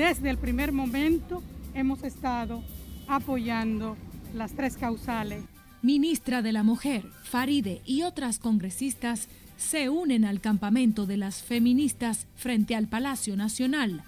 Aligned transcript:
Desde 0.00 0.30
el 0.30 0.38
primer 0.38 0.72
momento 0.72 1.42
hemos 1.74 2.02
estado 2.04 2.62
apoyando 3.06 3.98
las 4.34 4.52
tres 4.52 4.78
causales. 4.78 5.44
Ministra 5.82 6.40
de 6.40 6.52
la 6.52 6.62
Mujer, 6.62 7.04
Faride 7.22 7.82
y 7.84 8.00
otras 8.00 8.38
congresistas 8.38 9.28
se 9.58 9.90
unen 9.90 10.24
al 10.24 10.40
campamento 10.40 11.04
de 11.04 11.18
las 11.18 11.42
feministas 11.42 12.26
frente 12.34 12.74
al 12.74 12.86
Palacio 12.88 13.36
Nacional. 13.36 14.02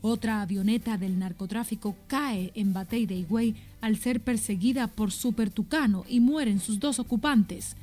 Otra 0.00 0.40
avioneta 0.40 0.96
del 0.96 1.18
narcotráfico 1.18 1.96
cae 2.06 2.52
en 2.54 2.72
Batey 2.72 3.04
de 3.04 3.16
Higüey 3.16 3.54
al 3.82 3.98
ser 3.98 4.20
perseguida 4.20 4.86
por 4.86 5.12
Super 5.12 5.50
Tucano 5.50 6.06
y 6.08 6.20
mueren 6.20 6.58
sus 6.58 6.80
dos 6.80 6.98
ocupantes. 6.98 7.76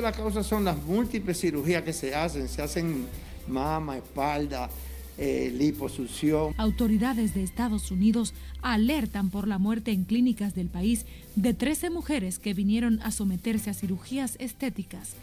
De 0.00 0.06
las 0.06 0.16
causas 0.16 0.46
son 0.46 0.64
las 0.64 0.82
múltiples 0.82 1.38
cirugías 1.38 1.82
que 1.82 1.92
se 1.92 2.14
hacen, 2.14 2.48
se 2.48 2.62
hacen 2.62 3.04
mama, 3.46 3.98
espalda, 3.98 4.70
eh, 5.18 5.52
liposucción. 5.54 6.54
Autoridades 6.56 7.34
de 7.34 7.42
Estados 7.42 7.90
Unidos 7.90 8.32
alertan 8.62 9.28
por 9.28 9.46
la 9.46 9.58
muerte 9.58 9.92
en 9.92 10.04
clínicas 10.04 10.54
del 10.54 10.68
país 10.68 11.04
de 11.36 11.52
13 11.52 11.90
mujeres 11.90 12.38
que 12.38 12.54
vinieron 12.54 12.98
a 13.02 13.10
someterse 13.10 13.68
a 13.68 13.74
cirugías 13.74 14.36
estéticas. 14.38 15.16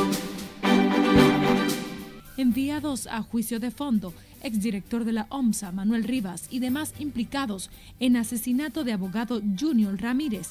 Enviados 2.38 3.08
a 3.08 3.23
juicio 3.23 3.59
de 3.59 3.72
fondo, 3.72 4.14
exdirector 4.44 5.05
de 5.05 5.14
la 5.14 5.25
OMSA, 5.30 5.72
Manuel 5.72 6.03
Rivas, 6.03 6.45
y 6.52 6.59
demás 6.59 6.94
implicados 7.00 7.72
en 8.00 8.16
asesinato 8.16 8.84
de 8.84 8.94
abogado 8.94 9.41
Junior 9.59 10.00
Ramírez. 10.00 10.50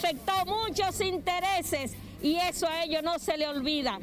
Afectó 0.00 0.32
muchos 0.46 0.98
intereses 1.02 1.92
y 2.22 2.36
eso 2.36 2.66
a 2.66 2.84
ellos 2.84 3.02
no 3.02 3.18
se 3.18 3.36
le 3.36 3.46
olvida. 3.46 3.98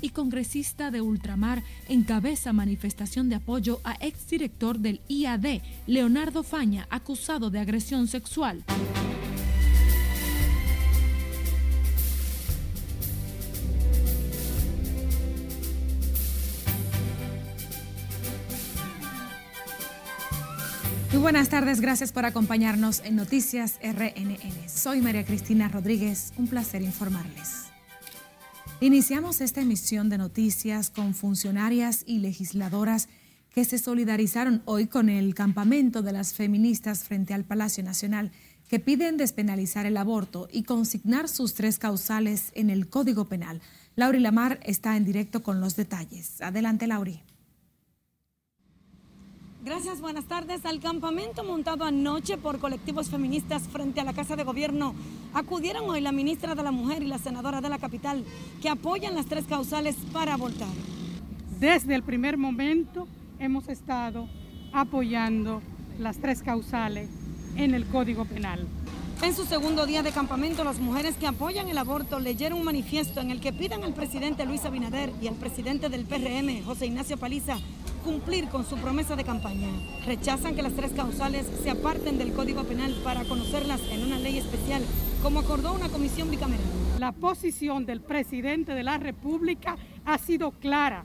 Y 0.00 0.10
congresista 0.10 0.90
de 0.90 1.00
Ultramar 1.00 1.62
encabeza 1.88 2.52
manifestación 2.52 3.28
de 3.28 3.36
apoyo 3.36 3.80
a 3.84 3.94
exdirector 4.00 4.78
del 4.78 5.00
IAD, 5.08 5.60
Leonardo 5.86 6.42
Faña, 6.42 6.86
acusado 6.90 7.50
de 7.50 7.58
agresión 7.58 8.06
sexual. 8.06 8.64
Buenas 21.24 21.48
tardes, 21.48 21.80
gracias 21.80 22.12
por 22.12 22.26
acompañarnos 22.26 23.00
en 23.02 23.16
Noticias 23.16 23.78
RNN. 23.82 24.68
Soy 24.68 25.00
María 25.00 25.24
Cristina 25.24 25.68
Rodríguez, 25.68 26.34
un 26.36 26.48
placer 26.48 26.82
informarles. 26.82 27.68
Iniciamos 28.80 29.40
esta 29.40 29.62
emisión 29.62 30.10
de 30.10 30.18
noticias 30.18 30.90
con 30.90 31.14
funcionarias 31.14 32.04
y 32.06 32.18
legisladoras 32.18 33.08
que 33.48 33.64
se 33.64 33.78
solidarizaron 33.78 34.60
hoy 34.66 34.86
con 34.86 35.08
el 35.08 35.34
campamento 35.34 36.02
de 36.02 36.12
las 36.12 36.34
feministas 36.34 37.04
frente 37.04 37.32
al 37.32 37.44
Palacio 37.44 37.82
Nacional, 37.82 38.30
que 38.68 38.78
piden 38.78 39.16
despenalizar 39.16 39.86
el 39.86 39.96
aborto 39.96 40.46
y 40.52 40.64
consignar 40.64 41.30
sus 41.30 41.54
tres 41.54 41.78
causales 41.78 42.50
en 42.52 42.68
el 42.68 42.90
Código 42.90 43.30
Penal. 43.30 43.62
Lauri 43.96 44.20
Lamar 44.20 44.60
está 44.62 44.94
en 44.94 45.06
directo 45.06 45.42
con 45.42 45.62
los 45.62 45.74
detalles. 45.74 46.42
Adelante, 46.42 46.86
Lauri. 46.86 47.22
Gracias, 49.64 50.02
buenas 50.02 50.26
tardes. 50.26 50.66
Al 50.66 50.78
campamento 50.78 51.42
montado 51.42 51.84
anoche 51.84 52.36
por 52.36 52.58
colectivos 52.58 53.08
feministas 53.08 53.62
frente 53.62 53.98
a 53.98 54.04
la 54.04 54.12
Casa 54.12 54.36
de 54.36 54.44
Gobierno 54.44 54.94
acudieron 55.32 55.88
hoy 55.88 56.02
la 56.02 56.12
ministra 56.12 56.54
de 56.54 56.62
la 56.62 56.70
Mujer 56.70 57.02
y 57.02 57.06
la 57.06 57.16
senadora 57.16 57.62
de 57.62 57.70
la 57.70 57.78
capital, 57.78 58.26
que 58.60 58.68
apoyan 58.68 59.14
las 59.14 59.24
tres 59.24 59.46
causales 59.46 59.96
para 60.12 60.34
abortar. 60.34 60.68
Desde 61.58 61.94
el 61.94 62.02
primer 62.02 62.36
momento 62.36 63.08
hemos 63.38 63.70
estado 63.70 64.28
apoyando 64.74 65.62
las 65.98 66.18
tres 66.18 66.42
causales 66.42 67.08
en 67.56 67.72
el 67.72 67.86
Código 67.86 68.26
Penal. 68.26 68.66
En 69.22 69.34
su 69.34 69.46
segundo 69.46 69.86
día 69.86 70.02
de 70.02 70.12
campamento, 70.12 70.62
las 70.64 70.78
mujeres 70.78 71.16
que 71.16 71.26
apoyan 71.26 71.70
el 71.70 71.78
aborto 71.78 72.20
leyeron 72.20 72.58
un 72.58 72.66
manifiesto 72.66 73.22
en 73.22 73.30
el 73.30 73.40
que 73.40 73.54
piden 73.54 73.82
al 73.82 73.94
presidente 73.94 74.44
Luis 74.44 74.66
Abinader 74.66 75.10
y 75.22 75.28
al 75.28 75.36
presidente 75.36 75.88
del 75.88 76.04
PRM, 76.04 76.62
José 76.66 76.84
Ignacio 76.84 77.16
Paliza, 77.16 77.56
cumplir 78.04 78.48
con 78.48 78.64
su 78.66 78.76
promesa 78.76 79.16
de 79.16 79.24
campaña. 79.24 79.68
Rechazan 80.06 80.54
que 80.54 80.62
las 80.62 80.74
tres 80.74 80.92
causales 80.92 81.46
se 81.62 81.70
aparten 81.70 82.18
del 82.18 82.32
Código 82.32 82.62
Penal 82.64 82.94
para 83.02 83.24
conocerlas 83.24 83.80
en 83.90 84.04
una 84.04 84.18
ley 84.18 84.38
especial, 84.38 84.82
como 85.22 85.40
acordó 85.40 85.72
una 85.72 85.88
comisión 85.88 86.30
bicameral. 86.30 86.66
La 87.00 87.12
posición 87.12 87.86
del 87.86 88.00
presidente 88.00 88.74
de 88.74 88.82
la 88.82 88.98
República 88.98 89.76
ha 90.04 90.18
sido 90.18 90.52
clara 90.52 91.04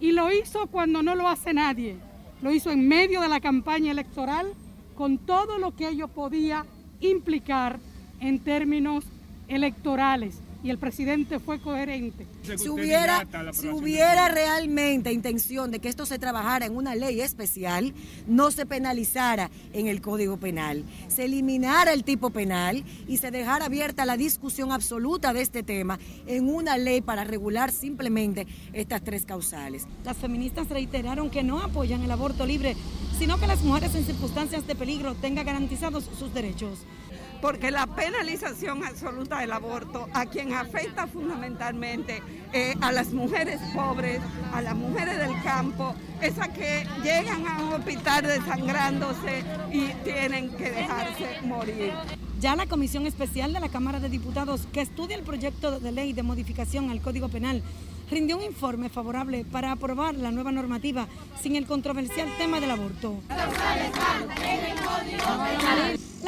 y 0.00 0.12
lo 0.12 0.32
hizo 0.32 0.66
cuando 0.68 1.02
no 1.02 1.14
lo 1.14 1.28
hace 1.28 1.52
nadie. 1.52 1.96
Lo 2.40 2.50
hizo 2.52 2.70
en 2.70 2.88
medio 2.88 3.20
de 3.20 3.28
la 3.28 3.40
campaña 3.40 3.92
electoral 3.92 4.54
con 4.96 5.18
todo 5.18 5.58
lo 5.58 5.76
que 5.76 5.88
ello 5.88 6.08
podía 6.08 6.64
implicar 7.00 7.78
en 8.20 8.38
términos 8.40 9.04
electorales 9.48 10.40
y 10.62 10.70
el 10.70 10.78
presidente 10.78 11.38
fue 11.38 11.60
coherente. 11.60 12.26
Si 12.56 12.68
hubiera, 12.68 13.26
si 13.52 13.68
hubiera 13.68 14.28
realmente 14.28 15.12
intención 15.12 15.70
de 15.70 15.78
que 15.78 15.88
esto 15.88 16.06
se 16.06 16.18
trabajara 16.18 16.66
en 16.66 16.76
una 16.76 16.94
ley 16.94 17.20
especial, 17.20 17.94
no 18.26 18.50
se 18.50 18.66
penalizara 18.66 19.50
en 19.72 19.86
el 19.86 20.00
Código 20.00 20.36
Penal, 20.36 20.84
se 21.08 21.26
eliminara 21.26 21.92
el 21.92 22.04
tipo 22.04 22.30
penal 22.30 22.84
y 23.06 23.18
se 23.18 23.30
dejara 23.30 23.66
abierta 23.66 24.04
la 24.04 24.16
discusión 24.16 24.72
absoluta 24.72 25.32
de 25.32 25.42
este 25.42 25.62
tema 25.62 25.98
en 26.26 26.48
una 26.48 26.76
ley 26.76 27.00
para 27.00 27.24
regular 27.24 27.70
simplemente 27.70 28.46
estas 28.72 29.02
tres 29.02 29.24
causales. 29.24 29.86
Las 30.04 30.16
feministas 30.16 30.68
reiteraron 30.68 31.30
que 31.30 31.42
no 31.42 31.60
apoyan 31.60 32.02
el 32.02 32.10
aborto 32.10 32.46
libre, 32.46 32.76
sino 33.18 33.38
que 33.38 33.46
las 33.46 33.62
mujeres 33.62 33.94
en 33.94 34.04
circunstancias 34.04 34.66
de 34.66 34.74
peligro 34.74 35.14
tengan 35.14 35.46
garantizados 35.46 36.08
sus 36.18 36.34
derechos 36.34 36.80
porque 37.40 37.70
la 37.70 37.86
penalización 37.86 38.84
absoluta 38.84 39.40
del 39.40 39.52
aborto 39.52 40.08
a 40.12 40.26
quien 40.26 40.52
afecta 40.52 41.06
fundamentalmente 41.06 42.22
eh, 42.52 42.74
a 42.80 42.92
las 42.92 43.12
mujeres 43.12 43.60
pobres, 43.74 44.20
a 44.52 44.62
las 44.62 44.74
mujeres 44.74 45.18
del 45.18 45.40
campo, 45.42 45.94
esas 46.20 46.48
que 46.48 46.86
llegan 47.02 47.46
a 47.46 47.62
un 47.62 47.72
hospital 47.74 48.22
desangrándose 48.22 49.44
y 49.72 49.88
tienen 50.04 50.50
que 50.56 50.70
dejarse 50.70 51.40
morir. 51.44 51.92
Ya 52.40 52.54
la 52.54 52.66
Comisión 52.66 53.06
Especial 53.06 53.52
de 53.52 53.60
la 53.60 53.68
Cámara 53.68 53.98
de 53.98 54.08
Diputados, 54.08 54.68
que 54.72 54.80
estudia 54.80 55.16
el 55.16 55.24
proyecto 55.24 55.80
de 55.80 55.92
ley 55.92 56.12
de 56.12 56.22
modificación 56.22 56.90
al 56.90 57.00
Código 57.00 57.28
Penal, 57.28 57.62
rindió 58.10 58.36
un 58.36 58.42
informe 58.42 58.88
favorable 58.88 59.44
para 59.44 59.72
aprobar 59.72 60.14
la 60.14 60.30
nueva 60.30 60.52
normativa 60.52 61.08
sin 61.42 61.56
el 61.56 61.66
controversial 61.66 62.28
tema 62.38 62.60
del 62.60 62.70
aborto. 62.70 63.16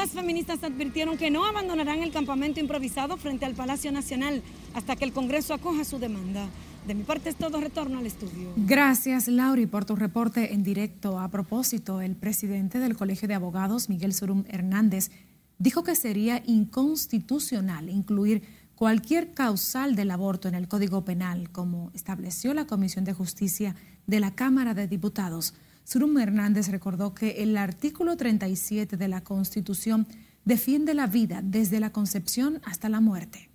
Las 0.01 0.13
feministas 0.13 0.65
advirtieron 0.65 1.19
que 1.19 1.31
no 1.31 1.45
abandonarán 1.45 2.03
el 2.03 2.11
campamento 2.11 2.59
improvisado 2.59 3.19
frente 3.19 3.45
al 3.45 3.53
Palacio 3.53 3.93
Nacional 3.93 4.43
hasta 4.73 4.97
que 4.97 5.05
el 5.05 5.13
Congreso 5.13 5.53
acoja 5.53 5.85
su 5.85 5.99
demanda. 5.99 6.49
De 6.87 6.95
mi 6.95 7.03
parte 7.03 7.29
es 7.29 7.37
todo, 7.37 7.61
retorno 7.61 7.99
al 7.99 8.07
estudio. 8.07 8.51
Gracias, 8.57 9.29
Lauri, 9.29 9.67
por 9.67 9.85
tu 9.85 9.97
reporte 9.97 10.55
en 10.55 10.63
directo. 10.63 11.21
A 11.21 11.29
propósito, 11.29 12.01
el 12.01 12.17
presidente 12.17 12.79
del 12.79 12.97
Colegio 12.97 13.29
de 13.29 13.35
Abogados, 13.35 13.91
Miguel 13.91 14.15
Surum 14.15 14.45
Hernández, 14.49 15.11
dijo 15.59 15.85
que 15.85 15.95
sería 15.95 16.43
inconstitucional 16.47 17.91
incluir 17.91 18.43
cualquier 18.77 19.35
causal 19.35 19.97
del 19.97 20.13
aborto 20.13 20.49
en 20.49 20.55
el 20.55 20.67
Código 20.67 21.05
Penal, 21.05 21.51
como 21.51 21.91
estableció 21.93 22.55
la 22.55 22.67
Comisión 22.67 23.05
de 23.05 23.13
Justicia 23.13 23.77
de 24.07 24.21
la 24.21 24.35
Cámara 24.35 24.73
de 24.73 24.89
Diputados. 24.89 25.53
Surum 25.85 26.19
Hernández 26.19 26.69
recordó 26.69 27.15
que 27.15 27.43
el 27.43 27.57
artículo 27.57 28.17
37 28.17 28.97
de 28.97 29.09
la 29.09 29.23
Constitución 29.23 30.07
defiende 30.45 30.95
la 30.95 31.07
vida 31.07 31.41
desde 31.43 31.81
la 31.81 31.93
concepción 31.93 32.61
hasta 32.65 32.89
la 32.89 33.01
muerte. 33.01 33.51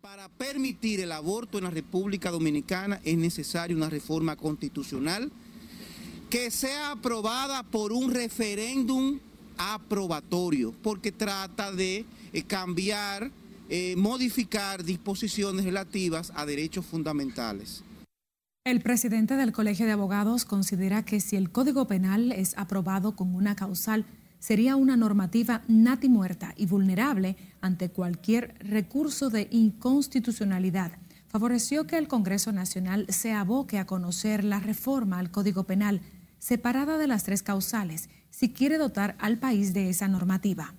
Para 0.00 0.28
permitir 0.28 1.00
el 1.00 1.12
aborto 1.12 1.58
en 1.58 1.64
la 1.64 1.70
República 1.70 2.30
Dominicana 2.30 3.00
es 3.04 3.16
necesaria 3.16 3.76
una 3.76 3.88
reforma 3.88 4.36
constitucional 4.36 5.30
que 6.28 6.50
sea 6.50 6.92
aprobada 6.92 7.62
por 7.62 7.92
un 7.92 8.10
referéndum 8.10 9.20
aprobatorio, 9.58 10.74
porque 10.82 11.12
trata 11.12 11.70
de 11.70 12.04
eh, 12.32 12.42
cambiar 12.42 13.30
eh, 13.74 13.96
modificar 13.96 14.84
disposiciones 14.84 15.64
relativas 15.64 16.30
a 16.34 16.44
derechos 16.44 16.84
fundamentales. 16.84 17.82
El 18.64 18.80
presidente 18.80 19.36
del 19.36 19.50
Colegio 19.50 19.86
de 19.86 19.92
Abogados 19.92 20.44
considera 20.44 21.04
que 21.04 21.18
si 21.18 21.34
el 21.34 21.50
Código 21.50 21.88
Penal 21.88 22.30
es 22.30 22.56
aprobado 22.56 23.16
con 23.16 23.34
una 23.34 23.56
causal, 23.56 24.04
sería 24.38 24.76
una 24.76 24.96
normativa 24.96 25.62
nati 25.66 26.08
muerta 26.08 26.54
y 26.56 26.66
vulnerable 26.66 27.36
ante 27.60 27.90
cualquier 27.90 28.54
recurso 28.60 29.30
de 29.30 29.48
inconstitucionalidad. 29.50 30.92
Favoreció 31.26 31.88
que 31.88 31.98
el 31.98 32.06
Congreso 32.06 32.52
Nacional 32.52 33.06
se 33.08 33.32
aboque 33.32 33.80
a 33.80 33.86
conocer 33.86 34.44
la 34.44 34.60
reforma 34.60 35.18
al 35.18 35.32
Código 35.32 35.64
Penal, 35.64 36.00
separada 36.38 36.98
de 36.98 37.08
las 37.08 37.24
tres 37.24 37.42
causales, 37.42 38.10
si 38.30 38.52
quiere 38.52 38.78
dotar 38.78 39.16
al 39.18 39.38
país 39.38 39.74
de 39.74 39.88
esa 39.88 40.06
normativa. 40.06 40.72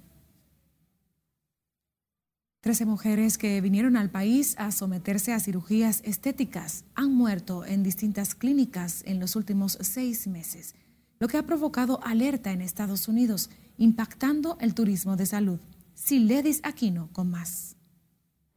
Trece 2.63 2.85
mujeres 2.85 3.37
que 3.37 3.59
vinieron 3.59 3.97
al 3.97 4.09
país 4.09 4.55
a 4.57 4.71
someterse 4.71 5.33
a 5.33 5.41
cirugías 5.41 5.99
estéticas 6.05 6.85
han 6.95 7.13
muerto 7.13 7.65
en 7.65 7.83
distintas 7.83 8.35
clínicas 8.35 9.03
en 9.05 9.19
los 9.19 9.35
últimos 9.35 9.77
seis 9.81 10.27
meses, 10.27 10.73
lo 11.19 11.27
que 11.27 11.35
ha 11.35 11.45
provocado 11.45 11.99
alerta 12.05 12.53
en 12.53 12.61
Estados 12.61 13.09
Unidos, 13.09 13.49
impactando 13.77 14.57
el 14.61 14.75
turismo 14.75 15.17
de 15.17 15.25
salud. 15.25 15.59
Siledis 15.93 16.61
Aquino 16.63 17.09
con 17.11 17.29
más. 17.29 17.75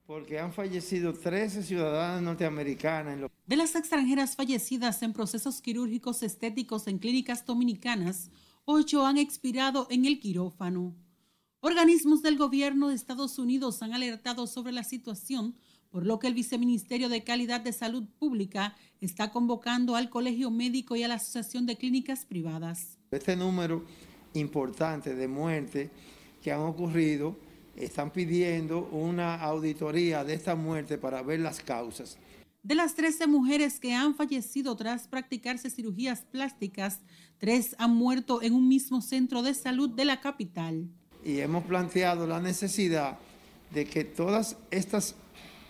Porque 0.06 0.38
han 0.38 0.52
fallecido 0.52 1.12
13 1.12 1.64
ciudadanas 1.64 2.22
norteamericanas. 2.22 3.28
De 3.44 3.56
las 3.56 3.74
extranjeras 3.74 4.36
fallecidas 4.36 5.02
en 5.02 5.14
procesos 5.14 5.60
quirúrgicos 5.60 6.22
estéticos 6.22 6.86
en 6.86 7.00
clínicas 7.00 7.44
dominicanas, 7.44 8.30
ocho 8.66 9.04
han 9.04 9.18
expirado 9.18 9.88
en 9.90 10.04
el 10.04 10.20
quirófano. 10.20 10.94
Organismos 11.68 12.22
del 12.22 12.36
gobierno 12.36 12.90
de 12.90 12.94
Estados 12.94 13.40
Unidos 13.40 13.82
han 13.82 13.92
alertado 13.92 14.46
sobre 14.46 14.70
la 14.70 14.84
situación, 14.84 15.56
por 15.90 16.06
lo 16.06 16.20
que 16.20 16.28
el 16.28 16.34
Viceministerio 16.34 17.08
de 17.08 17.24
Calidad 17.24 17.60
de 17.60 17.72
Salud 17.72 18.04
Pública 18.20 18.76
está 19.00 19.32
convocando 19.32 19.96
al 19.96 20.08
Colegio 20.08 20.52
Médico 20.52 20.94
y 20.94 21.02
a 21.02 21.08
la 21.08 21.14
Asociación 21.14 21.66
de 21.66 21.74
Clínicas 21.74 22.24
Privadas. 22.24 22.98
Este 23.10 23.34
número 23.34 23.84
importante 24.34 25.16
de 25.16 25.26
muertes 25.26 25.90
que 26.40 26.52
han 26.52 26.60
ocurrido 26.60 27.36
están 27.74 28.12
pidiendo 28.12 28.88
una 28.92 29.34
auditoría 29.34 30.22
de 30.22 30.34
esta 30.34 30.54
muerte 30.54 30.98
para 30.98 31.20
ver 31.22 31.40
las 31.40 31.58
causas. 31.58 32.16
De 32.62 32.76
las 32.76 32.94
13 32.94 33.26
mujeres 33.26 33.80
que 33.80 33.92
han 33.92 34.14
fallecido 34.14 34.76
tras 34.76 35.08
practicarse 35.08 35.68
cirugías 35.68 36.20
plásticas, 36.30 37.00
tres 37.38 37.74
han 37.80 37.96
muerto 37.96 38.40
en 38.40 38.54
un 38.54 38.68
mismo 38.68 39.02
centro 39.02 39.42
de 39.42 39.52
salud 39.52 39.90
de 39.90 40.04
la 40.04 40.20
capital 40.20 40.88
y 41.26 41.40
hemos 41.40 41.64
planteado 41.64 42.24
la 42.24 42.40
necesidad 42.40 43.18
de 43.74 43.84
que 43.84 44.04
todas 44.04 44.56
estas 44.70 45.16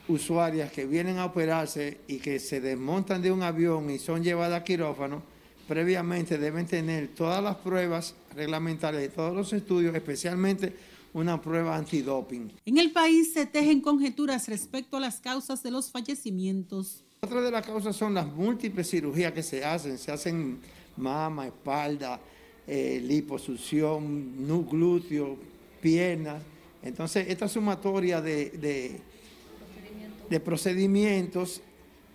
usuarias 0.07 0.71
que 0.71 0.85
vienen 0.85 1.17
a 1.17 1.25
operarse 1.25 2.01
y 2.07 2.19
que 2.19 2.39
se 2.39 2.61
desmontan 2.61 3.23
de 3.23 3.33
un 3.33 3.43
avión 3.43 3.91
y 3.91 3.99
son 3.99 4.23
llevadas 4.23 4.61
a 4.61 4.65
quirófano, 4.65 5.23
previamente 5.67 6.37
deben 6.37 6.67
tener 6.67 7.09
todas 7.09 7.43
las 7.43 7.57
pruebas 7.57 8.15
reglamentarias 8.35 9.05
y 9.07 9.09
todos 9.09 9.35
los 9.35 9.51
estudios, 9.55 9.95
especialmente 9.95 10.77
una 11.15 11.41
prueba 11.41 11.75
antidoping. 11.75 12.53
En 12.67 12.77
el 12.77 12.93
país 12.93 13.33
se 13.33 13.47
tejen 13.47 13.81
conjeturas 13.81 14.49
respecto 14.49 14.99
a 14.99 15.01
las 15.01 15.21
causas 15.21 15.63
de 15.63 15.71
los 15.71 15.91
fallecimientos. 15.91 17.03
Otra 17.23 17.41
de 17.41 17.51
las 17.51 17.67
causas 17.67 17.97
son 17.97 18.13
las 18.13 18.27
múltiples 18.27 18.91
cirugías 18.91 19.33
que 19.33 19.43
se 19.43 19.65
hacen, 19.65 19.97
se 19.97 20.13
hacen 20.13 20.61
mama, 20.99 21.47
espalda, 21.47 22.21
eh, 22.67 23.01
liposucción, 23.05 24.47
glúteo, 24.69 25.37
piernas. 25.81 26.43
Entonces, 26.83 27.27
esta 27.29 27.49
sumatoria 27.49 28.21
de, 28.21 29.01
de, 30.29 30.41
procedimientos 30.41 31.61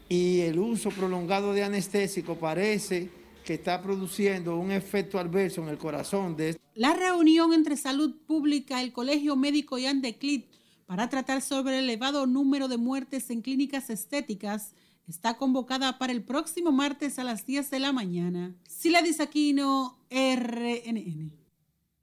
y 0.07 0.41
el 0.41 0.59
uso 0.59 0.89
prolongado 0.89 1.53
de 1.53 1.63
anestésico 1.63 2.35
parece 2.35 3.09
que 3.45 3.55
está 3.55 3.81
produciendo 3.81 4.57
un 4.57 4.71
efecto 4.71 5.17
adverso 5.17 5.63
en 5.63 5.69
el 5.69 5.77
corazón 5.77 6.35
de 6.35 6.57
La 6.75 6.93
reunión 6.93 7.53
entre 7.53 7.75
Salud 7.77 8.15
Pública, 8.27 8.81
el 8.81 8.93
Colegio 8.93 9.35
Médico 9.35 9.77
y 9.77 9.85
Andeclit 9.85 10.45
para 10.85 11.09
tratar 11.09 11.41
sobre 11.41 11.79
el 11.79 11.85
elevado 11.85 12.27
número 12.27 12.67
de 12.67 12.75
muertes 12.75 13.29
en 13.29 13.41
clínicas 13.41 13.89
estéticas 13.89 14.73
está 15.07 15.35
convocada 15.37 15.97
para 15.97 16.13
el 16.13 16.23
próximo 16.23 16.71
martes 16.71 17.19
a 17.19 17.23
las 17.23 17.45
10 17.45 17.69
de 17.69 17.79
la 17.79 17.91
mañana. 17.91 18.55
Sila 18.67 19.01
Aquino, 19.19 19.97
RNN. 20.09 21.31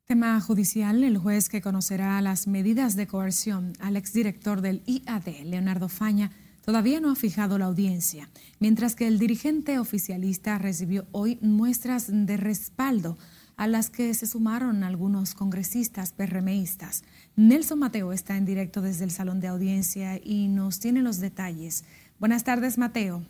Tema 0.04 0.40
judicial, 0.40 1.04
el 1.04 1.18
juez 1.18 1.48
que 1.48 1.60
conocerá 1.60 2.20
las 2.22 2.46
medidas 2.46 2.96
de 2.96 3.06
coerción 3.06 3.74
al 3.78 3.96
exdirector 3.96 4.62
del 4.62 4.82
IAD, 4.86 5.44
Leonardo 5.44 5.90
Faña, 5.90 6.32
todavía 6.64 6.98
no 7.00 7.10
ha 7.10 7.14
fijado 7.14 7.58
la 7.58 7.66
audiencia, 7.66 8.30
mientras 8.58 8.94
que 8.94 9.06
el 9.06 9.18
dirigente 9.18 9.78
oficialista 9.78 10.56
recibió 10.58 11.06
hoy 11.12 11.38
muestras 11.42 12.06
de 12.08 12.36
respaldo 12.38 13.18
a 13.58 13.66
las 13.66 13.90
que 13.90 14.14
se 14.14 14.26
sumaron 14.26 14.84
algunos 14.84 15.34
congresistas 15.34 16.12
PRMistas. 16.12 17.02
Nelson 17.36 17.80
Mateo 17.80 18.12
está 18.12 18.36
en 18.36 18.44
directo 18.44 18.80
desde 18.80 19.04
el 19.04 19.10
salón 19.10 19.40
de 19.40 19.48
audiencia 19.48 20.18
y 20.22 20.46
nos 20.48 20.78
tiene 20.78 21.02
los 21.02 21.18
detalles. 21.18 21.84
Buenas 22.18 22.42
tardes, 22.42 22.78
Mateo. 22.78 23.22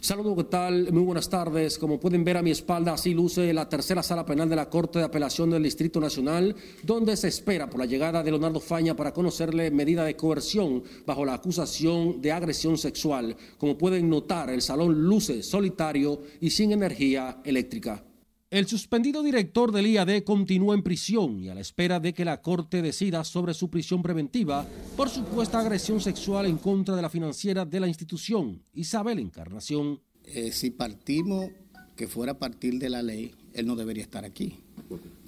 Saludos, 0.00 0.34
¿qué 0.36 0.44
tal? 0.44 0.92
Muy 0.92 1.02
buenas 1.02 1.30
tardes. 1.30 1.78
Como 1.78 2.00
pueden 2.00 2.24
ver 2.24 2.38
a 2.38 2.42
mi 2.42 2.50
espalda, 2.50 2.94
así 2.94 3.14
luce 3.14 3.52
la 3.52 3.68
tercera 3.68 4.02
sala 4.02 4.26
penal 4.26 4.48
de 4.48 4.56
la 4.56 4.68
Corte 4.68 4.98
de 4.98 5.04
Apelación 5.04 5.50
del 5.50 5.62
Distrito 5.62 6.00
Nacional, 6.00 6.56
donde 6.82 7.16
se 7.16 7.28
espera 7.28 7.70
por 7.70 7.78
la 7.78 7.86
llegada 7.86 8.24
de 8.24 8.32
Leonardo 8.32 8.58
Faña 8.58 8.96
para 8.96 9.12
conocerle 9.12 9.70
medida 9.70 10.02
de 10.02 10.16
coerción 10.16 10.82
bajo 11.06 11.24
la 11.24 11.34
acusación 11.34 12.20
de 12.20 12.32
agresión 12.32 12.78
sexual. 12.78 13.36
Como 13.56 13.78
pueden 13.78 14.10
notar, 14.10 14.50
el 14.50 14.62
salón 14.62 15.04
luce 15.04 15.44
solitario 15.44 16.22
y 16.40 16.50
sin 16.50 16.72
energía 16.72 17.42
eléctrica. 17.44 18.02
El 18.50 18.66
suspendido 18.66 19.22
director 19.22 19.70
del 19.70 19.86
IAD 19.86 20.24
continúa 20.24 20.74
en 20.74 20.82
prisión 20.82 21.40
y 21.40 21.48
a 21.48 21.54
la 21.54 21.60
espera 21.60 22.00
de 22.00 22.12
que 22.12 22.24
la 22.24 22.42
Corte 22.42 22.82
decida 22.82 23.22
sobre 23.22 23.54
su 23.54 23.70
prisión 23.70 24.02
preventiva 24.02 24.66
por 24.96 25.08
supuesta 25.08 25.60
agresión 25.60 26.00
sexual 26.00 26.46
en 26.46 26.58
contra 26.58 26.96
de 26.96 27.02
la 27.02 27.08
financiera 27.08 27.64
de 27.64 27.78
la 27.78 27.86
institución, 27.86 28.60
Isabel 28.74 29.20
Encarnación. 29.20 30.00
Eh, 30.24 30.50
si 30.50 30.70
partimos 30.70 31.46
que 31.94 32.08
fuera 32.08 32.32
a 32.32 32.38
partir 32.40 32.80
de 32.80 32.90
la 32.90 33.04
ley, 33.04 33.30
él 33.52 33.68
no 33.68 33.76
debería 33.76 34.02
estar 34.02 34.24
aquí, 34.24 34.56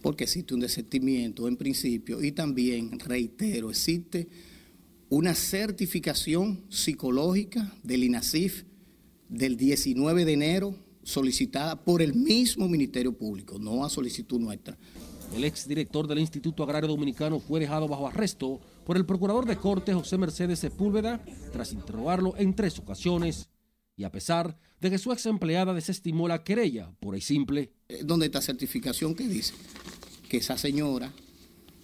porque 0.03 0.25
existe 0.25 0.55
un 0.55 0.61
desentimiento 0.61 1.47
en 1.47 1.57
principio 1.57 2.25
y 2.25 2.33
también, 2.33 2.99
reitero, 2.99 3.71
existe 3.71 4.27
una 5.11 5.37
certificación 5.37 6.65
psicológica 6.71 7.73
del 7.85 8.03
INASIF 8.03 8.65
del 9.29 9.57
19 9.57 10.25
de 10.25 10.33
enero 10.33 10.92
solicitada 11.03 11.83
por 11.85 12.03
el 12.03 12.15
mismo 12.15 12.69
Ministerio 12.69 13.13
Público, 13.13 13.59
no 13.59 13.85
a 13.85 13.91
solicitud 13.91 14.41
nuestra. 14.41 14.77
El 15.35 15.45
exdirector 15.45 16.07
del 16.07 16.19
Instituto 16.19 16.63
Agrario 16.63 16.89
Dominicano 16.89 17.41
fue 17.41 17.59
dejado 17.59 17.89
bajo 17.89 18.07
arresto 18.07 18.61
por 18.85 18.97
el 18.97 19.07
procurador 19.07 19.47
de 19.47 19.57
corte 19.57 19.95
José 19.95 20.19
Mercedes 20.19 20.59
Sepúlveda 20.59 21.25
tras 21.53 21.73
interrogarlo 21.73 22.35
en 22.37 22.55
tres 22.55 22.79
ocasiones 22.79 23.49
y 23.97 24.05
a 24.05 24.13
pesar 24.13 24.59
de 24.81 24.91
que 24.91 24.99
su 24.99 25.13
ex 25.13 25.27
empleada 25.27 25.73
desestimó 25.73 26.29
la 26.29 26.45
querella 26.45 26.93
por 27.01 27.15
el 27.15 27.23
simple. 27.23 27.73
Eh, 27.89 28.03
¿Dónde 28.05 28.27
está 28.27 28.43
certificación 28.43 29.15
que 29.15 29.27
dice 29.27 29.55
que 30.29 30.39
esa 30.39 30.59
señora 30.59 31.13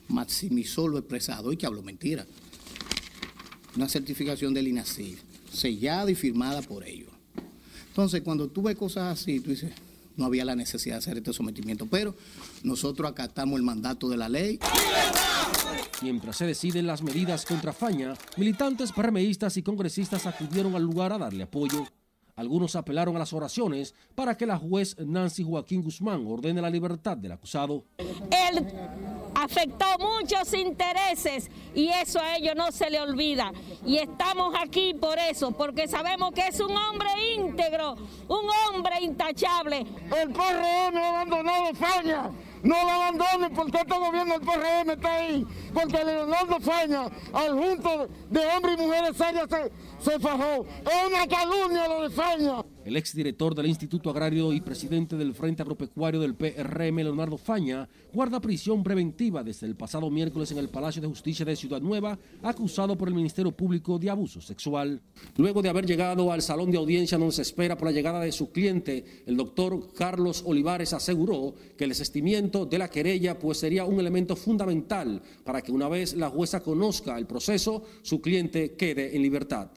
maximizó 0.09 0.89
lo 0.89 0.99
expresado 0.99 1.53
y 1.53 1.57
que 1.57 1.67
habló 1.67 1.83
mentira? 1.83 2.27
Una 3.77 3.89
certificación 3.89 4.53
del 4.53 4.69
INACIF, 4.69 5.23
sellada 5.53 6.11
y 6.11 6.15
firmada 6.15 6.61
por 6.63 6.85
ellos. 6.85 7.18
Entonces, 7.99 8.23
cuando 8.23 8.47
tú 8.47 8.63
ves 8.63 8.77
cosas 8.77 9.19
así, 9.19 9.41
tú 9.41 9.51
dices, 9.51 9.73
no 10.17 10.27
había 10.27 10.45
la 10.45 10.55
necesidad 10.55 10.95
de 10.95 10.99
hacer 10.99 11.17
este 11.17 11.33
sometimiento, 11.33 11.85
pero 11.87 12.15
nosotros 12.63 13.11
acatamos 13.11 13.57
el 13.59 13.65
mandato 13.65 14.09
de 14.09 14.17
la 14.17 14.29
ley. 14.29 14.61
Mientras 16.01 16.37
se 16.37 16.47
deciden 16.47 16.87
las 16.87 17.03
medidas 17.03 17.45
contra 17.45 17.73
Faña, 17.73 18.15
militantes 18.37 18.93
PRMistas 18.93 19.57
y 19.57 19.65
congresistas 19.65 20.27
acudieron 20.27 20.77
al 20.77 20.85
lugar 20.85 21.13
a 21.13 21.19
darle 21.19 21.43
apoyo. 21.43 21.89
Algunos 22.39 22.77
apelaron 22.77 23.17
a 23.17 23.19
las 23.19 23.33
oraciones 23.33 23.97
para 24.15 24.37
que 24.37 24.47
la 24.47 24.57
juez 24.57 24.97
Nancy 24.97 25.43
Joaquín 25.43 25.83
Guzmán 25.83 26.25
ordene 26.25 26.63
la 26.63 26.71
libertad 26.71 27.17
del 27.17 27.33
acusado. 27.33 27.85
Él 27.99 28.65
afectó 29.35 29.87
muchos 29.99 30.55
intereses 30.55 31.51
y 31.75 31.89
eso 31.89 32.21
a 32.21 32.37
ellos 32.37 32.55
no 32.55 32.71
se 32.71 32.91
le 32.91 33.01
olvida. 33.01 33.53
Y 33.85 33.97
estamos 33.97 34.55
aquí 34.57 34.95
por 34.95 35.19
eso, 35.19 35.51
porque 35.51 35.89
sabemos 35.89 36.31
que 36.31 36.47
es 36.47 36.61
un 36.61 36.77
hombre 36.77 37.09
íntegro, 37.35 37.97
un 38.29 38.47
hombre 38.69 39.03
intachable. 39.03 39.79
El 40.17 40.31
PRM 40.31 40.97
ha 40.97 41.09
abandonado 41.09 41.71
España. 41.71 42.31
No 42.63 42.83
lo 42.83 42.91
abandonen 42.91 43.53
porque 43.55 43.79
este 43.79 43.99
gobierno 43.99 44.39
del 44.39 44.43
PRM 44.43 44.91
está 44.91 45.15
ahí. 45.15 45.47
Porque 45.73 46.05
Leonardo 46.05 46.61
Faña, 46.61 47.07
al 47.33 47.53
junto 47.53 48.09
de 48.29 48.47
hombres 48.47 48.79
y 48.79 48.83
mujeres 48.83 49.17
se, 49.17 50.11
se 50.11 50.19
fajó. 50.19 50.67
Es 50.67 51.07
una 51.07 51.27
calumnia 51.27 51.89
lo 51.89 52.09
de 52.09 52.11
Faña. 52.11 52.65
El 52.85 52.97
exdirector 52.97 53.55
del 53.55 53.67
Instituto 53.67 54.09
Agrario 54.09 54.53
y 54.53 54.61
presidente 54.61 55.17
del 55.17 55.35
Frente 55.35 55.63
Agropecuario 55.63 56.21
del 56.21 56.35
PRM, 56.35 56.97
Leonardo 56.97 57.37
Faña, 57.37 57.89
guarda 58.15 58.41
prisión 58.41 58.83
preventiva 58.83 59.43
desde 59.43 59.67
el 59.67 59.75
pasado 59.75 60.09
miércoles 60.11 60.53
en 60.53 60.59
el 60.59 60.69
Palacio 60.69 61.03
de 61.03 61.09
Justicia 61.09 61.45
de 61.45 61.57
Ciudad 61.57 61.83
Nueva, 61.83 62.19
acusado 62.43 62.97
por 62.97 63.09
el 63.09 63.15
Ministerio 63.15 63.53
Público 63.53 63.99
de 63.99 64.09
abuso 64.09 64.41
sexual. 64.41 65.03
Luego 65.37 65.61
de 65.61 65.69
haber 65.69 65.87
llegado 65.87 66.33
al 66.33 66.41
salón 66.41 66.71
de 66.71 66.79
audiencia 66.79 67.19
donde 67.19 67.35
se 67.35 67.43
espera 67.43 67.77
por 67.77 67.89
la 67.89 67.93
llegada 67.93 68.21
de 68.21 68.33
su 68.33 68.53
cliente, 68.53 69.23
el 69.27 69.37
doctor 69.37 69.93
Carlos 69.93 70.43
Olivares 70.47 70.93
aseguró 70.93 71.55
que 71.77 71.85
el 71.85 71.91
desestimiento 71.91 72.65
de 72.65 72.79
la 72.79 72.89
querella 72.89 73.39
pues 73.39 73.59
sería 73.59 73.85
un 73.85 74.01
elemento 74.01 74.35
fundamental 74.35 75.21
para 75.45 75.61
que 75.61 75.73
una 75.73 75.89
vez 75.89 76.15
la 76.15 76.31
jueza 76.31 76.61
conozca 76.61 77.19
el 77.19 77.27
proceso, 77.27 77.83
su 78.03 78.21
cliente 78.21 78.77
quede 78.77 79.15
en 79.15 79.23
libertad. 79.23 79.69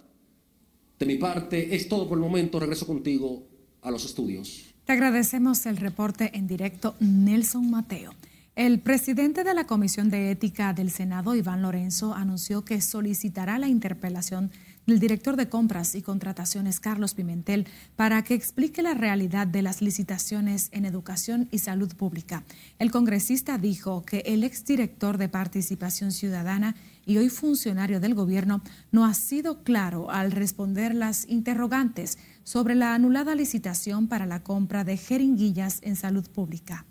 De 1.02 1.08
mi 1.08 1.16
parte 1.16 1.76
es 1.76 1.90
todo 1.90 2.08
por 2.08 2.20
el 2.20 2.24
momento. 2.24 2.60
Regreso 2.60 2.86
contigo 2.86 3.48
a 3.82 3.90
los 3.90 4.06
estudios. 4.06 4.72
Te 4.86 4.94
agradecemos 4.94 5.66
el 5.66 5.78
reporte 5.78 6.30
en 6.38 6.46
directo, 6.46 6.94
Nelson 7.00 7.72
Mateo. 7.72 8.14
El 8.56 8.80
presidente 8.82 9.44
de 9.44 9.56
la 9.56 9.66
Comisión 9.66 10.12
de 10.12 10.30
Ética 10.30 10.74
del 10.74 10.92
Senado, 10.92 11.34
Iván 11.34 11.64
Lorenzo, 11.64 12.14
anunció 12.14 12.64
que 12.64 12.82
solicitará 12.82 13.58
la 13.58 13.68
interpelación 13.68 14.52
del 14.86 15.00
director 15.00 15.36
de 15.36 15.50
compras 15.50 15.96
y 15.96 16.02
contrataciones, 16.02 16.80
Carlos 16.80 17.14
Pimentel, 17.14 17.68
para 17.96 18.24
que 18.24 18.34
explique 18.34 18.82
la 18.82 18.94
realidad 18.94 19.48
de 19.48 19.62
las 19.62 19.82
licitaciones 19.82 20.70
en 20.72 20.86
educación 20.86 21.48
y 21.52 21.60
salud 21.60 21.94
pública. 21.96 22.44
El 22.80 22.92
congresista 22.92 23.58
dijo 23.58 24.04
que 24.04 24.20
el 24.26 24.44
exdirector 24.44 25.18
de 25.18 25.30
Participación 25.30 26.12
Ciudadana 26.12 26.76
y 27.06 27.18
hoy 27.18 27.30
funcionario 27.30 28.00
del 28.00 28.16
gobierno 28.16 28.62
no 28.92 29.06
ha 29.06 29.14
sido 29.14 29.64
claro 29.64 30.12
al 30.12 30.32
responder 30.32 30.96
las 30.96 31.28
interrogantes 31.28 32.18
sobre 32.44 32.76
la 32.76 32.94
anulada 32.94 33.36
licitación 33.36 34.08
para 34.08 34.26
la 34.26 34.44
compra 34.44 34.84
de 34.84 34.98
jeringuillas 34.98 35.80
en 35.84 35.96
salud 35.96 36.28
pública 36.30 36.86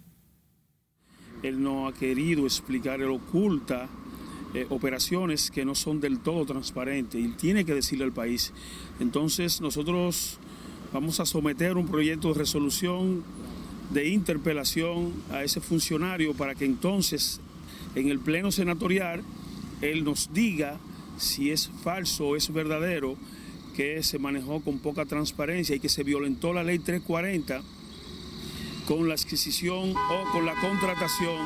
él 1.43 1.63
no 1.63 1.87
ha 1.87 1.95
querido 1.95 2.45
explicar, 2.45 3.01
él 3.01 3.11
oculta 3.11 3.89
eh, 4.53 4.67
operaciones 4.69 5.51
que 5.51 5.65
no 5.65 5.75
son 5.75 6.01
del 6.01 6.19
todo 6.19 6.45
transparentes 6.45 7.21
y 7.21 7.29
tiene 7.29 7.65
que 7.65 7.75
decirle 7.75 8.05
al 8.05 8.13
país. 8.13 8.53
Entonces 8.99 9.61
nosotros 9.61 10.39
vamos 10.93 11.21
a 11.21 11.27
someter 11.27 11.77
un 11.77 11.87
proyecto 11.87 12.29
de 12.29 12.35
resolución 12.35 13.23
de 13.91 14.09
interpelación 14.09 15.13
a 15.31 15.45
ese 15.45 15.61
funcionario 15.61 16.35
para 16.35 16.55
que 16.55 16.65
entonces 16.65 17.41
en 17.95 18.09
el 18.09 18.19
pleno 18.19 18.51
senatorial 18.53 19.23
él 19.83 20.05
nos 20.05 20.33
diga 20.33 20.79
si 21.17 21.51
es 21.51 21.71
falso 21.83 22.29
o 22.29 22.37
es 22.37 22.53
verdadero 22.53 23.17
que 23.77 24.03
se 24.03 24.19
manejó 24.19 24.61
con 24.61 24.79
poca 24.79 25.07
transparencia 25.07 25.77
y 25.77 25.81
que 25.81 25.89
se 25.89 26.03
violentó 26.03 26.53
la 26.53 26.65
ley 26.65 26.79
340 26.79 27.63
con 28.87 29.07
la 29.09 29.15
adquisición 29.15 29.95
o 29.97 30.33
con 30.33 30.45
la 30.45 30.55
contratación 30.61 31.39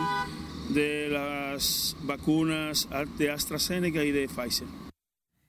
de 0.71 1.09
las 1.09 1.97
vacunas 2.03 2.89
de 3.19 3.31
AstraZeneca 3.31 4.03
y 4.05 4.13
de 4.13 4.29
Pfizer. 4.29 4.67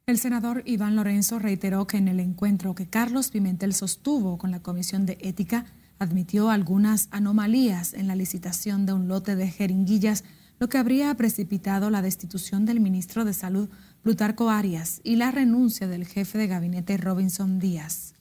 El 0.05 0.19
senador 0.19 0.61
Iván 0.65 0.95
Lorenzo 0.95 1.39
reiteró 1.39 1.87
que 1.87 1.97
en 1.97 2.07
el 2.07 2.19
encuentro 2.19 2.75
que 2.75 2.87
Carlos 2.87 3.31
Pimentel 3.31 3.73
sostuvo 3.73 4.37
con 4.37 4.51
la 4.51 4.61
Comisión 4.61 5.05
de 5.05 5.17
Ética 5.21 5.65
admitió 5.97 6.49
algunas 6.49 7.07
anomalías 7.11 7.93
en 7.93 8.07
la 8.07 8.15
licitación 8.15 8.85
de 8.85 8.93
un 8.93 9.07
lote 9.07 9.35
de 9.35 9.47
jeringuillas, 9.47 10.23
lo 10.59 10.69
que 10.69 10.77
habría 10.77 11.13
precipitado 11.15 11.89
la 11.89 12.01
destitución 12.01 12.65
del 12.65 12.79
ministro 12.79 13.25
de 13.25 13.33
Salud 13.33 13.69
Plutarco 14.03 14.49
Arias 14.51 15.01
y 15.03 15.15
la 15.15 15.31
renuncia 15.31 15.87
del 15.87 16.05
jefe 16.05 16.37
de 16.37 16.47
gabinete 16.47 16.97
Robinson 16.97 17.57
Díaz. 17.57 18.13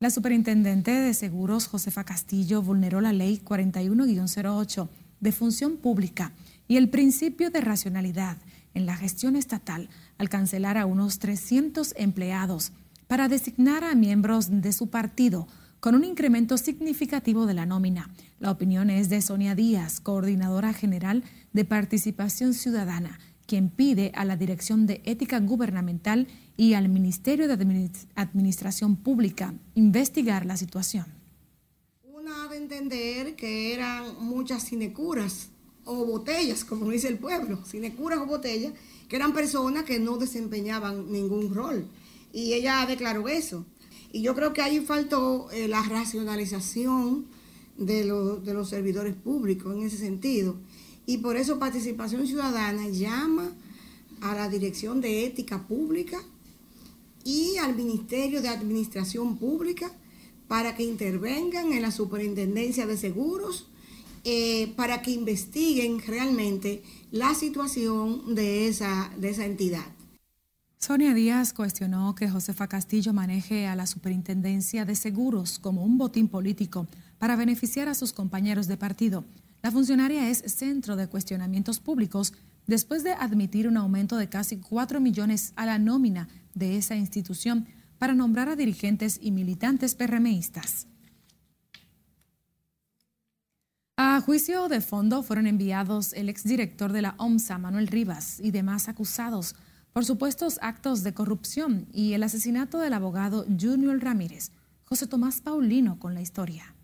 La 0.00 0.10
superintendente 0.10 0.90
de 0.90 1.14
seguros, 1.14 1.68
Josefa 1.68 2.02
Castillo, 2.02 2.60
vulneró 2.62 3.00
la 3.00 3.12
ley 3.12 3.40
41-08 3.44 4.88
de 5.22 5.32
función 5.32 5.78
pública 5.78 6.32
y 6.68 6.76
el 6.76 6.90
principio 6.90 7.50
de 7.50 7.62
racionalidad 7.62 8.36
en 8.74 8.84
la 8.84 8.96
gestión 8.96 9.36
estatal 9.36 9.88
al 10.18 10.28
cancelar 10.28 10.76
a 10.76 10.84
unos 10.84 11.18
300 11.18 11.94
empleados 11.96 12.72
para 13.06 13.28
designar 13.28 13.84
a 13.84 13.94
miembros 13.94 14.62
de 14.62 14.72
su 14.72 14.88
partido 14.88 15.46
con 15.80 15.94
un 15.94 16.04
incremento 16.04 16.58
significativo 16.58 17.46
de 17.46 17.54
la 17.54 17.66
nómina. 17.66 18.10
La 18.38 18.50
opinión 18.50 18.90
es 18.90 19.08
de 19.08 19.20
Sonia 19.20 19.54
Díaz, 19.54 20.00
coordinadora 20.00 20.72
general 20.72 21.24
de 21.52 21.64
Participación 21.64 22.54
Ciudadana, 22.54 23.18
quien 23.46 23.68
pide 23.68 24.12
a 24.14 24.24
la 24.24 24.36
Dirección 24.36 24.86
de 24.86 25.02
Ética 25.04 25.40
Gubernamental 25.40 26.28
y 26.56 26.74
al 26.74 26.88
Ministerio 26.88 27.48
de 27.48 27.54
Administración 28.14 28.96
Pública 28.96 29.54
investigar 29.74 30.46
la 30.46 30.56
situación. 30.56 31.21
Una 32.22 32.46
de 32.46 32.56
entender 32.56 33.34
que 33.34 33.74
eran 33.74 34.14
muchas 34.20 34.62
sinecuras 34.62 35.48
o 35.84 36.06
botellas, 36.06 36.64
como 36.64 36.88
dice 36.88 37.08
el 37.08 37.18
pueblo, 37.18 37.64
sinecuras 37.64 38.20
o 38.20 38.26
botellas, 38.26 38.74
que 39.08 39.16
eran 39.16 39.32
personas 39.32 39.82
que 39.82 39.98
no 39.98 40.18
desempeñaban 40.18 41.10
ningún 41.10 41.52
rol. 41.52 41.84
Y 42.32 42.52
ella 42.52 42.86
declaró 42.86 43.26
eso. 43.26 43.66
Y 44.12 44.22
yo 44.22 44.36
creo 44.36 44.52
que 44.52 44.62
ahí 44.62 44.78
faltó 44.78 45.50
eh, 45.50 45.66
la 45.66 45.82
racionalización 45.82 47.26
de, 47.76 48.04
de 48.04 48.54
los 48.54 48.68
servidores 48.68 49.16
públicos 49.16 49.74
en 49.74 49.82
ese 49.82 49.96
sentido. 49.96 50.54
Y 51.06 51.18
por 51.18 51.36
eso 51.36 51.58
Participación 51.58 52.28
Ciudadana 52.28 52.88
llama 52.88 53.52
a 54.20 54.32
la 54.36 54.48
Dirección 54.48 55.00
de 55.00 55.26
Ética 55.26 55.66
Pública 55.66 56.22
y 57.24 57.56
al 57.56 57.74
Ministerio 57.74 58.40
de 58.42 58.48
Administración 58.48 59.38
Pública 59.38 59.90
para 60.52 60.74
que 60.74 60.82
intervengan 60.82 61.72
en 61.72 61.80
la 61.80 61.90
Superintendencia 61.90 62.86
de 62.86 62.98
Seguros, 62.98 63.70
eh, 64.22 64.70
para 64.76 65.00
que 65.00 65.10
investiguen 65.10 65.98
realmente 66.06 66.82
la 67.10 67.34
situación 67.34 68.34
de 68.34 68.68
esa, 68.68 69.10
de 69.16 69.30
esa 69.30 69.46
entidad. 69.46 69.86
Sonia 70.76 71.14
Díaz 71.14 71.54
cuestionó 71.54 72.14
que 72.14 72.28
Josefa 72.28 72.68
Castillo 72.68 73.14
maneje 73.14 73.66
a 73.66 73.74
la 73.74 73.86
Superintendencia 73.86 74.84
de 74.84 74.94
Seguros 74.94 75.58
como 75.58 75.84
un 75.84 75.96
botín 75.96 76.28
político 76.28 76.86
para 77.16 77.34
beneficiar 77.34 77.88
a 77.88 77.94
sus 77.94 78.12
compañeros 78.12 78.66
de 78.66 78.76
partido. 78.76 79.24
La 79.62 79.70
funcionaria 79.70 80.28
es 80.28 80.40
centro 80.54 80.96
de 80.96 81.08
cuestionamientos 81.08 81.80
públicos 81.80 82.34
después 82.66 83.04
de 83.04 83.12
admitir 83.12 83.68
un 83.68 83.78
aumento 83.78 84.18
de 84.18 84.28
casi 84.28 84.58
4 84.58 85.00
millones 85.00 85.54
a 85.56 85.64
la 85.64 85.78
nómina 85.78 86.28
de 86.54 86.76
esa 86.76 86.94
institución 86.94 87.66
para 88.02 88.16
nombrar 88.16 88.48
a 88.48 88.56
dirigentes 88.56 89.16
y 89.22 89.30
militantes 89.30 89.94
PRMistas. 89.94 90.88
A 93.96 94.20
juicio 94.20 94.66
de 94.66 94.80
fondo 94.80 95.22
fueron 95.22 95.46
enviados 95.46 96.12
el 96.14 96.28
exdirector 96.28 96.90
de 96.90 97.02
la 97.02 97.14
OMSA, 97.18 97.58
Manuel 97.58 97.86
Rivas, 97.86 98.40
y 98.40 98.50
demás 98.50 98.88
acusados 98.88 99.54
por 99.92 100.04
supuestos 100.04 100.58
actos 100.62 101.04
de 101.04 101.14
corrupción 101.14 101.86
y 101.92 102.14
el 102.14 102.24
asesinato 102.24 102.80
del 102.80 102.94
abogado 102.94 103.46
Junior 103.46 103.96
Ramírez. 104.02 104.50
José 104.82 105.06
Tomás 105.06 105.40
Paulino 105.40 106.00
con 106.00 106.12
la 106.12 106.22
historia. 106.22 106.74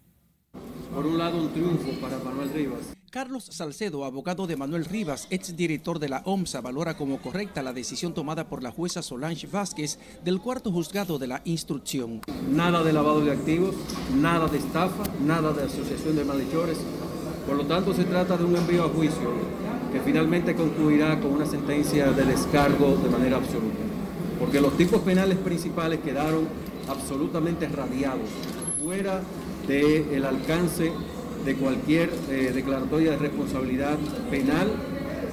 Por 0.94 1.06
un 1.06 1.18
lado, 1.18 1.38
un 1.38 1.48
triunfo 1.52 1.90
para 2.00 2.18
Manuel 2.18 2.50
Rivas. 2.50 2.80
Carlos 3.10 3.44
Salcedo, 3.50 4.04
abogado 4.04 4.46
de 4.46 4.56
Manuel 4.56 4.84
Rivas, 4.84 5.26
exdirector 5.30 5.98
de 5.98 6.08
la 6.08 6.22
OMSA, 6.24 6.60
valora 6.60 6.96
como 6.96 7.20
correcta 7.20 7.62
la 7.62 7.72
decisión 7.72 8.12
tomada 8.12 8.48
por 8.48 8.62
la 8.62 8.70
jueza 8.70 9.02
Solange 9.02 9.46
Vázquez 9.46 9.98
del 10.24 10.40
cuarto 10.40 10.70
juzgado 10.70 11.18
de 11.18 11.26
la 11.26 11.40
instrucción. 11.44 12.20
Nada 12.50 12.82
de 12.82 12.92
lavado 12.92 13.20
de 13.20 13.32
activos, 13.32 13.74
nada 14.14 14.46
de 14.48 14.58
estafa, 14.58 15.04
nada 15.24 15.52
de 15.52 15.64
asociación 15.64 16.16
de 16.16 16.24
malhechores. 16.24 16.78
Por 17.46 17.56
lo 17.56 17.64
tanto, 17.64 17.94
se 17.94 18.04
trata 18.04 18.36
de 18.36 18.44
un 18.44 18.56
envío 18.56 18.84
a 18.84 18.88
juicio 18.88 19.32
que 19.90 20.00
finalmente 20.00 20.54
concluirá 20.54 21.18
con 21.18 21.32
una 21.32 21.46
sentencia 21.46 22.12
de 22.12 22.24
descargo 22.24 22.96
de 22.96 23.08
manera 23.08 23.36
absoluta. 23.36 23.78
Porque 24.38 24.60
los 24.60 24.76
tipos 24.76 25.00
penales 25.00 25.38
principales 25.38 26.00
quedaron 26.00 26.46
absolutamente 26.88 27.68
radiados, 27.68 28.28
fuera 28.82 29.22
del 29.68 30.24
alcance 30.24 30.90
de 31.44 31.54
cualquier 31.54 32.10
eh, 32.30 32.52
declaratoria 32.54 33.10
de 33.12 33.18
responsabilidad 33.18 33.98
penal 34.30 34.72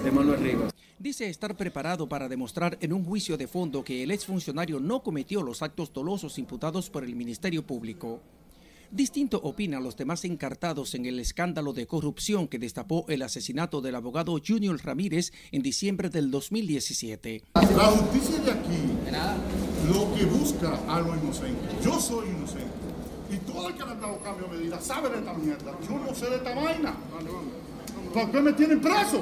de 0.03 0.11
Manuel 0.11 0.39
Rivas. 0.39 0.73
Dice 0.99 1.29
estar 1.29 1.55
preparado 1.55 2.09
para 2.09 2.27
demostrar 2.27 2.77
en 2.81 2.91
un 2.91 3.05
juicio 3.05 3.37
de 3.37 3.47
fondo 3.47 3.83
que 3.83 4.03
el 4.03 4.11
exfuncionario 4.11 4.79
no 4.79 5.03
cometió 5.03 5.41
los 5.41 5.61
actos 5.61 5.93
dolosos 5.93 6.37
imputados 6.37 6.89
por 6.89 7.03
el 7.05 7.15
Ministerio 7.15 7.65
Público. 7.65 8.19
Distinto 8.91 9.39
opinan 9.41 9.83
los 9.83 9.95
demás 9.95 10.25
encartados 10.25 10.95
en 10.95 11.05
el 11.05 11.19
escándalo 11.19 11.73
de 11.73 11.87
corrupción 11.87 12.47
que 12.47 12.59
destapó 12.59 13.05
el 13.07 13.21
asesinato 13.21 13.81
del 13.81 13.95
abogado 13.95 14.39
Junior 14.45 14.77
Ramírez 14.83 15.31
en 15.51 15.61
diciembre 15.61 16.09
del 16.09 16.29
2017. 16.29 17.43
La 17.53 17.85
justicia 17.85 18.39
de 18.39 18.51
aquí 18.51 18.95
lo 19.91 20.13
que 20.15 20.25
busca 20.25 20.79
a 20.87 20.99
los 20.99 21.17
inocentes. 21.17 21.83
Yo 21.83 21.99
soy 21.99 22.29
inocente. 22.29 22.84
Y 23.29 23.37
todo 23.37 23.69
el 23.69 23.75
que 23.75 23.83
le 23.83 23.91
ha 23.91 23.95
dado 23.95 24.19
cambio 24.19 24.47
de 24.47 24.57
medida 24.57 24.79
sabe 24.81 25.09
de 25.09 25.19
esta 25.19 25.33
mierda. 25.33 25.71
Yo 25.87 25.97
no 25.97 26.13
sé 26.13 26.29
de 26.29 26.35
esta 26.35 26.55
vaina. 26.55 26.95
¿Por 28.13 28.31
qué 28.31 28.41
me 28.41 28.53
tienen 28.53 28.79
preso? 28.79 29.21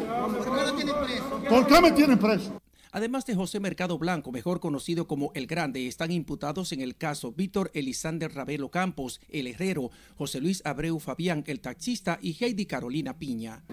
¿Por 1.49 1.67
qué 1.67 1.81
me 1.81 1.91
tienen 1.91 2.19
preso? 2.19 2.61
Además 2.95 3.25
de 3.25 3.33
José 3.33 3.59
Mercado 3.59 3.97
Blanco, 3.97 4.31
mejor 4.31 4.59
conocido 4.59 5.07
como 5.07 5.31
El 5.33 5.47
Grande, 5.47 5.87
están 5.87 6.11
imputados 6.11 6.71
en 6.73 6.81
el 6.81 6.95
caso 6.95 7.31
Víctor 7.31 7.71
Elisander 7.73 8.31
Ravelo 8.35 8.69
Campos, 8.69 9.19
el 9.29 9.47
herrero, 9.47 9.89
José 10.15 10.39
Luis 10.39 10.61
Abreu 10.63 10.99
Fabián, 10.99 11.43
el 11.47 11.59
taxista 11.59 12.19
y 12.21 12.37
Heidi 12.39 12.67
Carolina 12.67 13.17
Piña. 13.17 13.63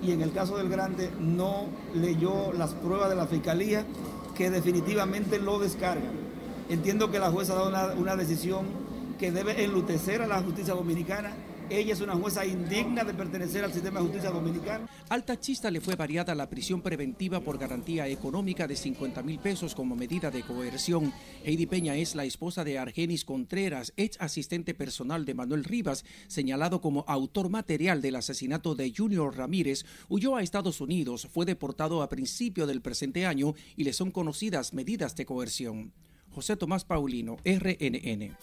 Y 0.00 0.12
en 0.12 0.22
el 0.22 0.30
caso 0.30 0.56
del 0.58 0.68
Grande 0.68 1.10
no 1.18 1.66
leyó 1.92 2.52
las 2.52 2.72
pruebas 2.74 3.10
de 3.10 3.16
la 3.16 3.26
Fiscalía 3.26 3.84
que 4.36 4.48
definitivamente 4.48 5.40
lo 5.40 5.58
descargan. 5.58 6.12
Entiendo 6.68 7.10
que 7.10 7.18
la 7.18 7.32
jueza 7.32 7.54
ha 7.54 7.56
dado 7.56 7.68
una, 7.68 7.86
una 8.00 8.14
decisión 8.14 8.66
que 9.22 9.30
debe 9.30 9.62
enlutecer 9.62 10.20
a 10.20 10.26
la 10.26 10.42
justicia 10.42 10.74
dominicana 10.74 11.32
Ella 11.70 11.92
es 11.92 12.00
una 12.00 12.16
jueza 12.16 12.44
indigna 12.44 13.04
de 13.04 13.14
pertenecer 13.14 13.62
al 13.62 13.72
sistema 13.72 14.00
de 14.00 14.06
justicia 14.06 14.30
dominicano. 14.30 14.88
Al 15.08 15.22
taxista 15.22 15.70
le 15.70 15.80
fue 15.80 15.94
variada 15.94 16.34
la 16.34 16.50
prisión 16.50 16.82
preventiva 16.82 17.38
por 17.38 17.56
garantía 17.56 18.08
económica 18.08 18.66
de 18.66 18.74
50 18.74 19.22
mil 19.22 19.38
pesos 19.38 19.76
como 19.76 19.94
medida 19.94 20.32
de 20.32 20.42
coerción. 20.42 21.12
Heidi 21.44 21.66
Peña 21.66 21.94
es 21.94 22.16
la 22.16 22.24
esposa 22.24 22.64
de 22.64 22.80
Argenis 22.80 23.24
Contreras, 23.24 23.92
ex 23.96 24.20
asistente 24.20 24.74
personal 24.74 25.24
de 25.24 25.34
Manuel 25.34 25.62
Rivas, 25.62 26.04
señalado 26.26 26.80
como 26.80 27.04
autor 27.06 27.48
material 27.48 28.02
del 28.02 28.16
asesinato 28.16 28.74
de 28.74 28.92
Junior 28.94 29.36
Ramírez. 29.36 29.86
Huyó 30.08 30.34
a 30.34 30.42
Estados 30.42 30.80
Unidos, 30.80 31.28
fue 31.32 31.46
deportado 31.46 32.02
a 32.02 32.08
principio 32.08 32.66
del 32.66 32.82
presente 32.82 33.24
año 33.24 33.54
y 33.76 33.84
le 33.84 33.92
son 33.92 34.10
conocidas 34.10 34.74
medidas 34.74 35.14
de 35.14 35.26
coerción. 35.26 35.92
José 36.34 36.56
Tomás 36.56 36.84
Paulino, 36.84 37.36
RNN. 37.44 38.36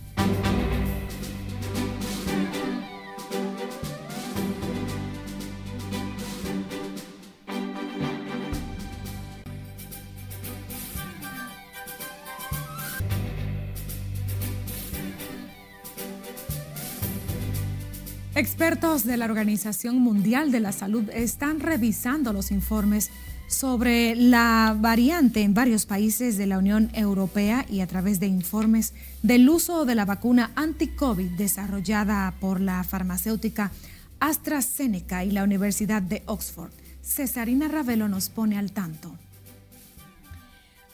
Expertos 18.67 19.05
de 19.05 19.15
la 19.15 19.23
Organización 19.23 19.99
Mundial 19.99 20.51
de 20.51 20.59
la 20.59 20.73
Salud 20.73 21.09
están 21.13 21.61
revisando 21.61 22.33
los 22.33 22.51
informes 22.51 23.11
sobre 23.47 24.13
la 24.17 24.75
variante 24.77 25.41
en 25.43 25.53
varios 25.53 25.85
países 25.85 26.37
de 26.37 26.47
la 26.47 26.57
Unión 26.57 26.91
Europea 26.93 27.65
y 27.69 27.79
a 27.79 27.87
través 27.87 28.19
de 28.19 28.27
informes 28.27 28.93
del 29.23 29.47
uso 29.47 29.85
de 29.85 29.95
la 29.95 30.03
vacuna 30.03 30.51
anti-COVID 30.55 31.37
desarrollada 31.37 32.33
por 32.41 32.59
la 32.59 32.83
farmacéutica 32.83 33.71
AstraZeneca 34.19 35.23
y 35.23 35.31
la 35.31 35.45
Universidad 35.45 36.01
de 36.01 36.23
Oxford. 36.25 36.71
Cesarina 37.01 37.69
Ravelo 37.69 38.09
nos 38.09 38.27
pone 38.27 38.57
al 38.57 38.73
tanto. 38.73 39.15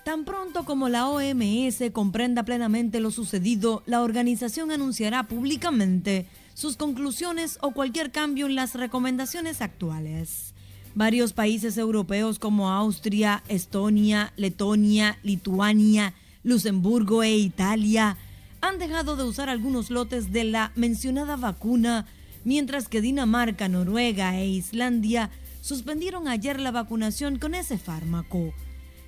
Tan 0.05 0.25
pronto 0.25 0.63
como 0.63 0.89
la 0.89 1.07
OMS 1.07 1.81
comprenda 1.91 2.43
plenamente 2.43 2.99
lo 2.99 3.09
sucedido, 3.09 3.81
la 3.87 4.03
organización 4.03 4.69
anunciará 4.69 5.23
públicamente 5.23 6.27
sus 6.53 6.77
conclusiones 6.77 7.57
o 7.61 7.71
cualquier 7.71 8.11
cambio 8.11 8.45
en 8.45 8.55
las 8.55 8.75
recomendaciones 8.75 9.61
actuales. 9.61 10.53
Varios 10.95 11.33
países 11.33 11.77
europeos 11.77 12.37
como 12.37 12.69
Austria, 12.69 13.43
Estonia, 13.47 14.33
Letonia, 14.37 15.17
Lituania, 15.23 16.13
Luxemburgo 16.43 17.23
e 17.23 17.35
Italia 17.35 18.17
han 18.61 18.77
dejado 18.77 19.15
de 19.15 19.23
usar 19.23 19.49
algunos 19.49 19.89
lotes 19.89 20.31
de 20.31 20.43
la 20.43 20.71
mencionada 20.75 21.35
vacuna, 21.35 22.05
mientras 22.43 22.87
que 22.87 23.01
Dinamarca, 23.01 23.67
Noruega 23.67 24.37
e 24.37 24.47
Islandia 24.47 25.31
suspendieron 25.61 26.27
ayer 26.27 26.59
la 26.59 26.71
vacunación 26.71 27.39
con 27.39 27.55
ese 27.55 27.77
fármaco. 27.77 28.53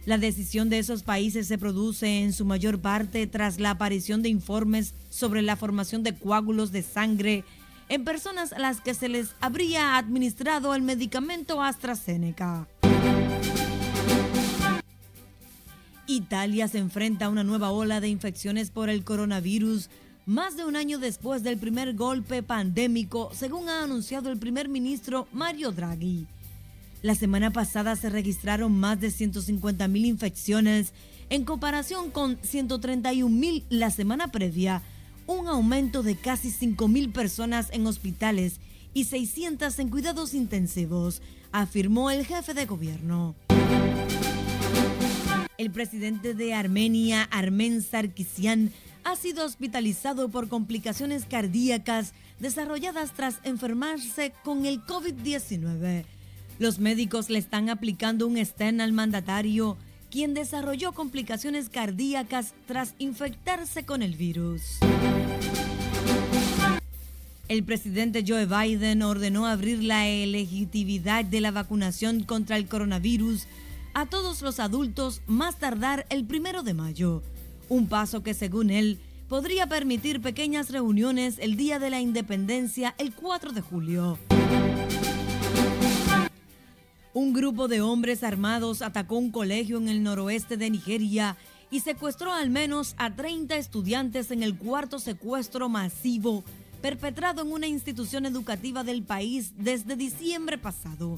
La 0.06 0.20
decisión 0.20 0.70
de 0.70 0.78
esos 0.78 1.02
países 1.02 1.48
se 1.48 1.58
produce 1.58 2.22
en 2.22 2.32
su 2.32 2.46
mayor 2.46 2.80
parte 2.80 3.26
tras 3.26 3.60
la 3.60 3.72
aparición 3.72 4.22
de 4.22 4.30
informes 4.30 4.94
sobre 5.10 5.42
la 5.42 5.56
formación 5.56 6.04
de 6.04 6.14
coágulos 6.14 6.72
de 6.72 6.84
sangre 6.84 7.44
en 7.90 8.04
personas 8.04 8.54
a 8.54 8.60
las 8.60 8.82
que 8.82 8.94
se 8.94 9.10
les 9.10 9.30
habría 9.42 9.98
administrado 9.98 10.76
el 10.76 10.84
medicamento 10.84 11.60
AstraZeneca. 11.60 12.68
Italia 16.06 16.68
se 16.68 16.78
enfrenta 16.78 17.26
a 17.26 17.30
una 17.30 17.44
nueva 17.44 17.72
ola 17.72 18.00
de 18.00 18.08
infecciones 18.08 18.70
por 18.70 18.90
el 18.90 19.04
coronavirus 19.04 19.90
más 20.28 20.56
de 20.56 20.66
un 20.66 20.76
año 20.76 21.00
después 21.00 21.42
del 21.42 21.58
primer 21.58 21.96
golpe 21.96 22.44
pandémico, 22.44 23.32
según 23.34 23.70
ha 23.70 23.84
anunciado 23.84 24.32
el 24.32 24.38
primer 24.38 24.70
ministro 24.70 25.28
Mario 25.32 25.72
Draghi. 25.72 26.28
La 27.06 27.14
semana 27.14 27.52
pasada 27.52 27.96
se 27.96 28.10
registraron 28.10 28.76
más 28.80 29.00
de 29.00 29.12
150 29.12 29.88
mil 29.88 30.06
infecciones 30.06 30.92
en 31.30 31.46
comparación 31.46 32.10
con 32.10 32.40
131 32.42 33.30
mil 33.30 33.64
la 33.70 33.92
semana 33.92 34.30
previa, 34.30 34.82
un 35.28 35.48
aumento 35.48 36.02
de 36.02 36.16
casi 36.16 36.50
5 36.50 36.88
mil 36.88 37.12
personas 37.12 37.68
en 37.74 37.86
hospitales 37.86 38.60
y 38.96 39.04
600 39.04 39.78
en 39.78 39.90
cuidados 39.90 40.34
intensivos, 40.34 41.22
afirmó 41.52 42.10
el 42.10 42.26
jefe 42.26 42.56
de 42.56 42.66
gobierno. 42.66 43.36
El 45.60 45.70
presidente 45.70 46.34
de 46.34 46.56
Armenia, 46.56 47.22
Armen 47.30 47.84
Sarkisian, 47.84 48.72
ha 49.04 49.16
sido 49.16 49.46
hospitalizado 49.46 50.30
por 50.30 50.50
complicaciones 50.50 51.26
cardíacas 51.26 52.16
desarrolladas 52.40 53.14
tras 53.14 53.42
enfermarse 53.44 54.34
con 54.44 54.66
el 54.66 54.82
COVID-19. 54.82 56.06
Los 56.58 56.80
médicos 56.80 57.30
le 57.30 57.38
están 57.38 57.70
aplicando 57.70 58.28
un 58.28 58.38
estén 58.38 58.80
al 58.80 58.94
mandatario, 58.94 59.78
quien 60.10 60.34
desarrolló 60.34 60.94
complicaciones 60.94 61.68
cardíacas 61.68 62.54
tras 62.66 62.96
infectarse 62.98 63.86
con 63.86 64.02
el 64.02 64.16
virus. 64.16 64.80
El 67.50 67.64
presidente 67.64 68.24
Joe 68.26 68.46
Biden 68.46 69.04
ordenó 69.04 69.46
abrir 69.46 69.84
la 69.84 70.08
elegibilidad 70.08 71.26
de 71.26 71.42
la 71.42 71.52
vacunación 71.52 72.24
contra 72.24 72.56
el 72.56 72.68
coronavirus 72.68 73.48
a 73.94 74.06
todos 74.06 74.42
los 74.42 74.60
adultos 74.60 75.22
más 75.28 75.58
tardar 75.58 76.06
el 76.10 76.26
primero 76.26 76.64
de 76.64 76.74
mayo, 76.74 77.22
un 77.68 77.88
paso 77.88 78.24
que 78.24 78.34
según 78.34 78.70
él 78.70 79.00
podría 79.28 79.68
permitir 79.68 80.22
pequeñas 80.22 80.70
reuniones 80.70 81.38
el 81.40 81.58
día 81.58 81.80
de 81.80 81.90
la 81.90 82.00
independencia 82.00 82.96
el 82.98 83.14
4 83.14 83.52
de 83.52 83.62
julio. 83.62 84.18
Un 87.16 87.32
grupo 87.32 87.70
de 87.70 87.80
hombres 87.80 88.26
armados 88.26 88.82
atacó 88.82 89.16
un 89.16 89.32
colegio 89.32 89.78
en 89.78 89.88
el 89.88 90.04
noroeste 90.04 90.58
de 90.58 90.70
Nigeria 90.70 91.38
y 91.72 91.80
secuestró 91.80 92.34
al 92.34 92.50
menos 92.50 92.94
a 92.98 93.16
30 93.16 93.56
estudiantes 93.56 94.32
en 94.32 94.44
el 94.44 94.58
cuarto 94.58 95.00
secuestro 95.00 95.70
masivo 95.70 96.44
perpetrado 96.82 97.44
en 97.44 97.54
una 97.54 97.68
institución 97.68 98.26
educativa 98.26 98.84
del 98.84 99.02
país 99.02 99.54
desde 99.56 99.96
diciembre 99.96 100.58
pasado. 100.58 101.18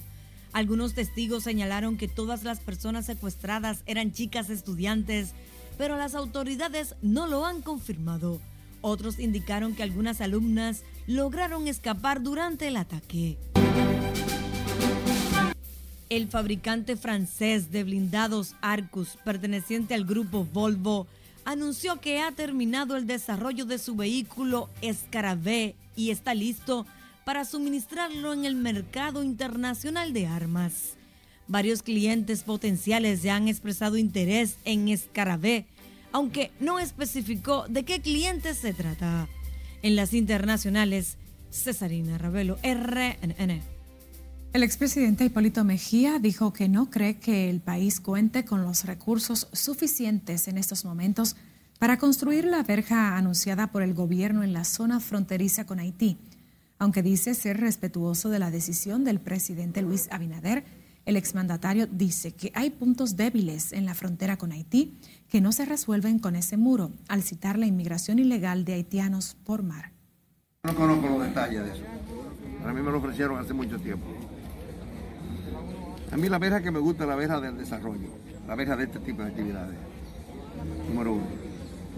Algunos 0.53 0.93
testigos 0.93 1.41
señalaron 1.41 1.97
que 1.97 2.07
todas 2.07 2.43
las 2.43 2.59
personas 2.59 3.07
secuestradas 3.07 3.81
eran 3.87 4.11
chicas 4.11 4.51
estudiantes, 4.51 5.33
pero 5.79 5.97
las 5.97 6.13
autoridades 6.13 6.93
no 7.01 7.25
lo 7.25 7.43
han 7.43 7.63
confirmado. 7.63 8.39
Otros 8.81 9.17
indicaron 9.17 9.73
que 9.73 9.81
algunas 9.81 10.21
alumnas 10.21 10.83
lograron 11.07 11.67
escapar 11.67 12.21
durante 12.21 12.67
el 12.67 12.77
ataque. 12.77 13.39
El 16.09 16.29
fabricante 16.29 16.95
francés 16.95 17.69
de 17.69 17.83
blindados 17.83 18.55
Arcus, 18.61 19.17
perteneciente 19.25 19.93
al 19.93 20.05
grupo 20.05 20.45
Volvo, 20.45 21.05
anunció 21.43 21.99
que 21.99 22.21
ha 22.21 22.31
terminado 22.31 22.95
el 22.95 23.07
desarrollo 23.07 23.65
de 23.65 23.77
su 23.77 23.95
vehículo 23.95 24.69
Escaravé 24.81 25.75
y 25.97 26.11
está 26.11 26.33
listo 26.33 26.85
para 27.25 27.43
suministrarlo 27.43 28.31
en 28.31 28.45
el 28.45 28.55
mercado 28.55 29.21
internacional 29.21 30.13
de 30.13 30.27
armas. 30.27 30.95
Varios 31.49 31.83
clientes 31.83 32.43
potenciales 32.43 33.21
ya 33.21 33.35
han 33.35 33.49
expresado 33.49 33.97
interés 33.97 34.57
en 34.63 34.87
Escaravé, 34.87 35.65
aunque 36.13 36.51
no 36.61 36.79
especificó 36.79 37.65
de 37.67 37.83
qué 37.83 37.99
clientes 37.99 38.57
se 38.57 38.73
trata. 38.73 39.27
En 39.81 39.97
las 39.97 40.13
internacionales, 40.13 41.17
Cesarina 41.51 42.17
Ravelo, 42.17 42.57
RNN. 42.63 43.76
El 44.53 44.63
expresidente 44.63 45.25
Hipólito 45.25 45.63
Mejía 45.63 46.19
dijo 46.19 46.53
que 46.53 46.69
no 46.69 46.89
cree 46.89 47.17
que 47.17 47.49
el 47.49 47.59
país 47.59 47.99
cuente 47.99 48.45
con 48.45 48.63
los 48.63 48.85
recursos 48.85 49.49
suficientes 49.51 50.47
en 50.47 50.57
estos 50.57 50.85
momentos 50.85 51.35
para 51.79 51.97
construir 51.97 52.45
la 52.45 52.63
verja 52.63 53.17
anunciada 53.17 53.67
por 53.67 53.83
el 53.83 53.93
gobierno 53.93 54.43
en 54.43 54.53
la 54.53 54.63
zona 54.63 54.99
fronteriza 54.99 55.65
con 55.65 55.79
Haití. 55.79 56.17
Aunque 56.79 57.03
dice 57.03 57.33
ser 57.33 57.59
respetuoso 57.59 58.29
de 58.29 58.39
la 58.39 58.49
decisión 58.49 59.03
del 59.03 59.19
presidente 59.19 59.81
Luis 59.81 60.07
Abinader, 60.11 60.63
el 61.05 61.17
exmandatario 61.17 61.85
dice 61.85 62.33
que 62.33 62.51
hay 62.55 62.69
puntos 62.69 63.15
débiles 63.15 63.73
en 63.73 63.85
la 63.85 63.93
frontera 63.95 64.37
con 64.37 64.51
Haití 64.51 64.97
que 65.29 65.39
no 65.39 65.51
se 65.51 65.65
resuelven 65.65 66.19
con 66.19 66.35
ese 66.35 66.57
muro, 66.57 66.91
al 67.07 67.21
citar 67.21 67.59
la 67.59 67.67
inmigración 67.67 68.17
ilegal 68.17 68.65
de 68.65 68.73
haitianos 68.73 69.35
por 69.43 69.61
mar. 69.61 69.91
No 70.63 70.73
conozco 70.75 71.07
los 71.09 71.21
detalles 71.21 71.63
de 71.63 71.71
eso. 71.73 71.83
A 72.65 72.73
mí 72.73 72.81
me 72.81 72.91
lo 72.91 72.97
ofrecieron 72.97 73.37
hace 73.39 73.53
mucho 73.53 73.79
tiempo. 73.79 74.07
A 76.11 76.15
mí 76.17 76.29
la 76.29 76.39
verja 76.39 76.61
que 76.61 76.71
me 76.71 76.79
gusta 76.79 77.03
es 77.03 77.09
la 77.09 77.15
verja 77.15 77.41
del 77.41 77.57
desarrollo, 77.57 78.09
la 78.47 78.55
verja 78.55 78.75
de 78.77 78.85
este 78.85 78.99
tipo 78.99 79.21
de 79.21 79.29
actividades. 79.29 79.75
Número 80.89 81.13
uno. 81.13 81.25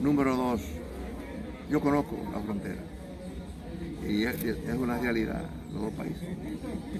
Número 0.01 0.35
dos, 0.35 0.61
yo 1.69 1.79
conozco 1.79 2.17
la 2.33 2.39
frontera 2.39 2.81
y 4.07 4.23
es, 4.23 4.35
una 4.77 4.97
realidad 4.97 5.43
de 5.71 5.79
los 5.79 5.93
países. 5.93 6.27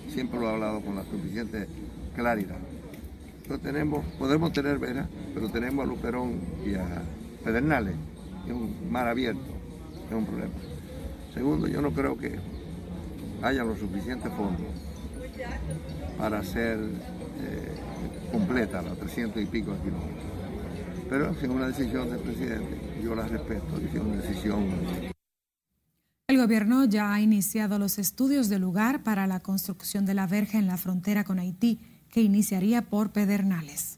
Siempre 0.10 0.40
lo 0.40 0.50
he 0.50 0.54
hablado 0.54 0.82
con 0.82 0.96
la 0.96 1.04
suficiente 1.06 1.68
claridad. 2.16 2.58
Entonces 3.42 3.66
tenemos, 3.66 4.06
podemos 4.20 4.54
tener 4.54 4.78
veras, 4.78 5.08
pero 5.34 5.50
tenemos 5.50 5.86
a 5.86 5.88
Luperón 5.88 6.40
y 6.66 6.76
a 6.76 7.02
Pedernales, 7.44 7.96
es 8.46 8.52
un 8.52 8.92
mar 8.92 9.08
abierto, 9.08 9.52
es 10.08 10.16
un 10.16 10.26
problema. 10.26 10.54
Segundo, 11.34 11.68
yo 11.68 11.82
no 11.82 11.92
creo 11.92 12.18
que 12.18 12.36
haya 13.42 13.64
los 13.64 13.80
suficientes 13.80 14.32
fondos 14.34 14.68
para 16.20 16.40
hacer 16.40 16.78
eh, 17.40 17.76
completa 18.32 18.82
los 18.82 19.00
300 19.00 19.42
y 19.42 19.46
pico 19.46 19.76
kilómetros. 19.82 20.24
Pero 21.10 21.32
es 21.32 21.44
una 21.44 21.68
decisión 21.68 22.10
del 22.10 22.20
presidente, 22.20 23.02
yo 23.02 23.16
la 23.16 23.28
respeto, 23.28 23.78
es 23.78 24.00
una 24.00 24.18
decisión. 24.18 24.68
El 26.28 26.38
gobierno 26.38 26.86
ya 26.86 27.12
ha 27.12 27.22
iniciado 27.22 27.80
los 27.80 27.98
estudios 27.98 28.50
de 28.50 28.60
lugar 28.60 29.02
para 29.02 29.26
la 29.26 29.40
construcción 29.40 30.06
de 30.06 30.14
la 30.14 30.28
verja 30.28 30.60
en 30.60 30.68
la 30.68 30.78
frontera 30.78 31.24
con 31.24 31.40
Haití, 31.40 31.80
que 32.12 32.22
iniciaría 32.22 32.84
por 32.84 33.12
Pedernales. 33.12 33.98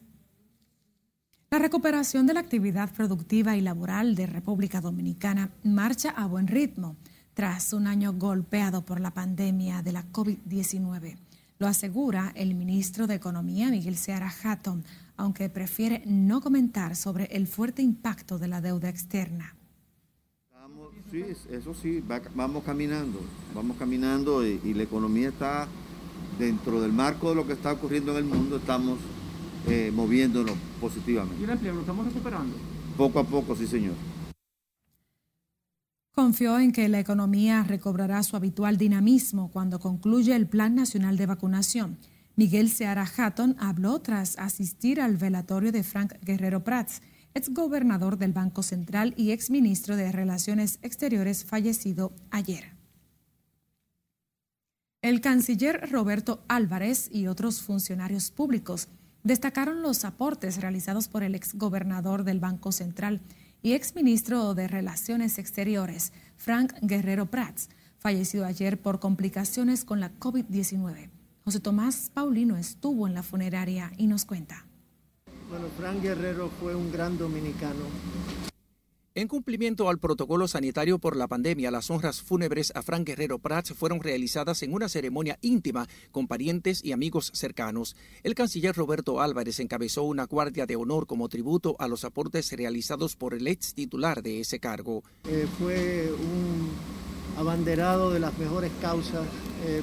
La 1.49 1.59
recuperación 1.59 2.27
de 2.27 2.33
la 2.33 2.39
actividad 2.39 2.89
productiva 2.93 3.57
y 3.57 3.61
laboral 3.61 4.15
de 4.15 4.27
República 4.27 4.79
Dominicana 4.79 5.51
marcha 5.65 6.11
a 6.11 6.25
buen 6.25 6.47
ritmo 6.47 6.95
tras 7.33 7.73
un 7.73 7.87
año 7.87 8.13
golpeado 8.13 8.85
por 8.85 9.01
la 9.01 9.11
pandemia 9.11 9.81
de 9.81 9.91
la 9.91 10.05
COVID-19. 10.13 11.17
Lo 11.61 11.67
asegura 11.67 12.31
el 12.35 12.55
ministro 12.55 13.05
de 13.05 13.13
Economía, 13.13 13.69
Miguel 13.69 13.95
Seara 13.95 14.33
Hatton, 14.43 14.83
aunque 15.15 15.47
prefiere 15.47 16.01
no 16.07 16.41
comentar 16.41 16.95
sobre 16.95 17.25
el 17.25 17.45
fuerte 17.45 17.83
impacto 17.83 18.39
de 18.39 18.47
la 18.47 18.61
deuda 18.61 18.89
externa. 18.89 19.55
sí, 21.11 21.23
eso 21.51 21.75
sí, 21.75 22.03
vamos 22.33 22.63
caminando, 22.63 23.19
vamos 23.53 23.77
caminando 23.77 24.43
y, 24.43 24.59
y, 24.63 24.73
la 24.73 24.81
economía 24.81 25.29
está 25.29 25.67
dentro 26.39 26.81
del 26.81 26.93
marco 26.93 27.29
de 27.29 27.35
lo 27.35 27.45
que 27.45 27.53
está 27.53 27.73
ocurriendo 27.73 28.13
en 28.13 28.17
el 28.17 28.25
mundo, 28.25 28.57
estamos 28.57 28.97
eh, 29.67 29.91
moviéndonos 29.93 30.55
positivamente. 30.79 31.41
¿Y 31.41 31.43
el 31.43 31.51
empleo 31.51 31.75
lo 31.75 31.81
estamos 31.81 32.07
recuperando? 32.07 32.55
Poco 32.97 33.19
a 33.19 33.23
poco, 33.23 33.55
sí, 33.55 33.67
señor. 33.67 33.93
Confió 36.13 36.59
en 36.59 36.73
que 36.73 36.89
la 36.89 36.99
economía 36.99 37.63
recobrará 37.63 38.21
su 38.23 38.35
habitual 38.35 38.77
dinamismo 38.77 39.49
cuando 39.49 39.79
concluya 39.79 40.35
el 40.35 40.45
Plan 40.45 40.75
Nacional 40.75 41.15
de 41.15 41.25
Vacunación. 41.25 41.97
Miguel 42.35 42.69
Seara 42.69 43.05
Hatton 43.05 43.55
habló 43.59 43.99
tras 43.99 44.37
asistir 44.37 44.99
al 44.99 45.15
velatorio 45.15 45.71
de 45.71 45.83
Frank 45.83 46.15
Guerrero 46.21 46.65
Prats, 46.65 47.01
exgobernador 47.33 48.17
del 48.17 48.33
Banco 48.33 48.61
Central 48.61 49.13
y 49.15 49.31
exministro 49.31 49.95
de 49.95 50.11
Relaciones 50.11 50.79
Exteriores 50.81 51.45
fallecido 51.45 52.11
ayer. 52.29 52.73
El 55.01 55.21
canciller 55.21 55.89
Roberto 55.91 56.43
Álvarez 56.49 57.09
y 57.09 57.27
otros 57.27 57.61
funcionarios 57.61 58.31
públicos 58.31 58.89
destacaron 59.23 59.81
los 59.81 60.03
aportes 60.03 60.59
realizados 60.59 61.07
por 61.07 61.23
el 61.23 61.35
exgobernador 61.35 62.25
del 62.25 62.41
Banco 62.41 62.73
Central 62.73 63.21
y 63.61 63.73
exministro 63.73 64.53
de 64.53 64.67
Relaciones 64.67 65.37
Exteriores, 65.37 66.13
Frank 66.37 66.73
Guerrero 66.81 67.27
Prats, 67.27 67.69
fallecido 67.97 68.45
ayer 68.45 68.81
por 68.81 68.99
complicaciones 68.99 69.85
con 69.85 69.99
la 69.99 70.11
COVID-19. 70.19 71.09
José 71.43 71.59
Tomás 71.59 72.11
Paulino 72.13 72.57
estuvo 72.57 73.07
en 73.07 73.13
la 73.13 73.23
funeraria 73.23 73.91
y 73.97 74.07
nos 74.07 74.25
cuenta. 74.25 74.65
Bueno, 75.49 75.67
Frank 75.77 76.01
Guerrero 76.01 76.49
fue 76.59 76.75
un 76.75 76.91
gran 76.91 77.17
dominicano 77.17 77.85
en 79.13 79.27
cumplimiento 79.27 79.89
al 79.89 79.99
protocolo 79.99 80.47
sanitario 80.47 80.97
por 80.97 81.17
la 81.17 81.27
pandemia, 81.27 81.69
las 81.69 81.89
honras 81.89 82.21
fúnebres 82.21 82.71
a 82.75 82.81
Frank 82.81 83.05
Guerrero 83.05 83.39
Prats 83.39 83.73
fueron 83.73 83.99
realizadas 83.99 84.63
en 84.63 84.73
una 84.73 84.87
ceremonia 84.87 85.37
íntima 85.41 85.87
con 86.11 86.27
parientes 86.27 86.83
y 86.83 86.93
amigos 86.93 87.29
cercanos. 87.33 87.97
El 88.23 88.35
canciller 88.35 88.73
Roberto 88.73 89.19
Álvarez 89.19 89.59
encabezó 89.59 90.03
una 90.03 90.25
guardia 90.27 90.65
de 90.65 90.77
honor 90.77 91.07
como 91.07 91.27
tributo 91.27 91.75
a 91.79 91.89
los 91.89 92.05
aportes 92.05 92.51
realizados 92.53 93.17
por 93.17 93.33
el 93.33 93.47
ex 93.47 93.73
titular 93.73 94.23
de 94.23 94.39
ese 94.39 94.59
cargo. 94.59 95.03
Eh, 95.27 95.45
fue 95.59 96.09
un 96.13 96.69
abanderado 97.37 98.11
de 98.11 98.19
las 98.21 98.37
mejores 98.37 98.71
causas, 98.81 99.25
eh, 99.65 99.81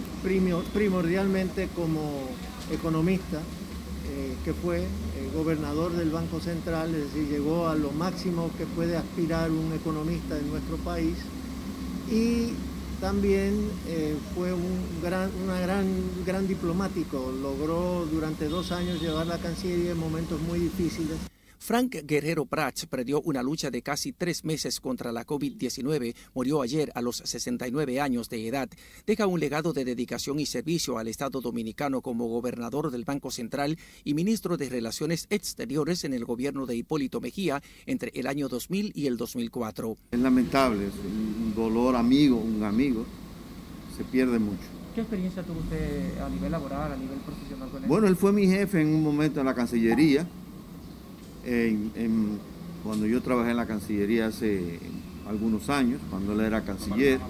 primordialmente 0.72 1.68
como 1.74 2.28
economista, 2.72 3.42
eh, 4.10 4.36
que 4.42 4.54
fue 4.54 4.86
gobernador 5.32 5.92
del 5.92 6.10
Banco 6.10 6.40
Central, 6.40 6.94
es 6.94 7.12
decir, 7.12 7.28
llegó 7.28 7.68
a 7.68 7.74
lo 7.74 7.90
máximo 7.92 8.50
que 8.56 8.66
puede 8.66 8.96
aspirar 8.96 9.50
un 9.50 9.72
economista 9.72 10.38
en 10.38 10.50
nuestro 10.50 10.76
país 10.78 11.16
y 12.10 12.52
también 13.00 13.70
eh, 13.86 14.16
fue 14.34 14.52
un 14.52 15.00
gran, 15.02 15.30
una 15.44 15.60
gran, 15.60 15.86
gran 16.26 16.48
diplomático, 16.48 17.32
logró 17.40 18.06
durante 18.10 18.48
dos 18.48 18.72
años 18.72 19.00
llevar 19.00 19.26
la 19.26 19.38
Cancillería 19.38 19.92
en 19.92 19.98
momentos 19.98 20.40
muy 20.40 20.58
difíciles. 20.58 21.16
Frank 21.58 21.96
Guerrero 22.04 22.46
Prats 22.46 22.86
perdió 22.86 23.20
una 23.22 23.42
lucha 23.42 23.70
de 23.70 23.82
casi 23.82 24.12
tres 24.12 24.44
meses 24.44 24.80
contra 24.80 25.12
la 25.12 25.26
COVID-19. 25.26 26.14
Murió 26.34 26.62
ayer 26.62 26.90
a 26.94 27.02
los 27.02 27.16
69 27.16 28.00
años 28.00 28.28
de 28.28 28.46
edad. 28.46 28.68
Deja 29.06 29.26
un 29.26 29.40
legado 29.40 29.72
de 29.72 29.84
dedicación 29.84 30.40
y 30.40 30.46
servicio 30.46 30.98
al 30.98 31.08
Estado 31.08 31.40
dominicano 31.40 32.00
como 32.00 32.28
gobernador 32.28 32.90
del 32.90 33.04
Banco 33.04 33.30
Central 33.30 33.76
y 34.04 34.14
ministro 34.14 34.56
de 34.56 34.68
Relaciones 34.68 35.26
Exteriores 35.30 36.04
en 36.04 36.14
el 36.14 36.24
gobierno 36.24 36.64
de 36.64 36.76
Hipólito 36.76 37.20
Mejía 37.20 37.62
entre 37.86 38.12
el 38.14 38.28
año 38.28 38.48
2000 38.48 38.92
y 38.94 39.06
el 39.06 39.16
2004. 39.16 39.96
Es 40.12 40.20
lamentable, 40.20 40.86
es 40.86 40.94
un 40.94 41.54
dolor 41.54 41.96
amigo, 41.96 42.36
un 42.36 42.62
amigo. 42.62 43.04
Se 43.96 44.04
pierde 44.04 44.38
mucho. 44.38 44.62
¿Qué 44.94 45.00
experiencia 45.00 45.42
tuvo 45.42 45.60
usted 45.60 46.20
a 46.20 46.28
nivel 46.28 46.52
laboral, 46.52 46.92
a 46.92 46.96
nivel 46.96 47.18
profesional 47.18 47.68
con 47.70 47.82
él? 47.82 47.88
Bueno, 47.88 48.06
él 48.06 48.16
fue 48.16 48.32
mi 48.32 48.46
jefe 48.46 48.80
en 48.80 48.94
un 48.94 49.02
momento 49.02 49.40
en 49.40 49.46
la 49.46 49.54
Cancillería 49.54 50.26
cuando 52.84 53.06
yo 53.06 53.20
trabajé 53.22 53.50
en 53.50 53.56
la 53.56 53.66
Cancillería 53.66 54.26
hace 54.26 54.78
algunos 55.26 55.68
años, 55.68 56.00
cuando 56.10 56.32
él 56.32 56.40
era 56.40 56.64
canciller. 56.64 57.20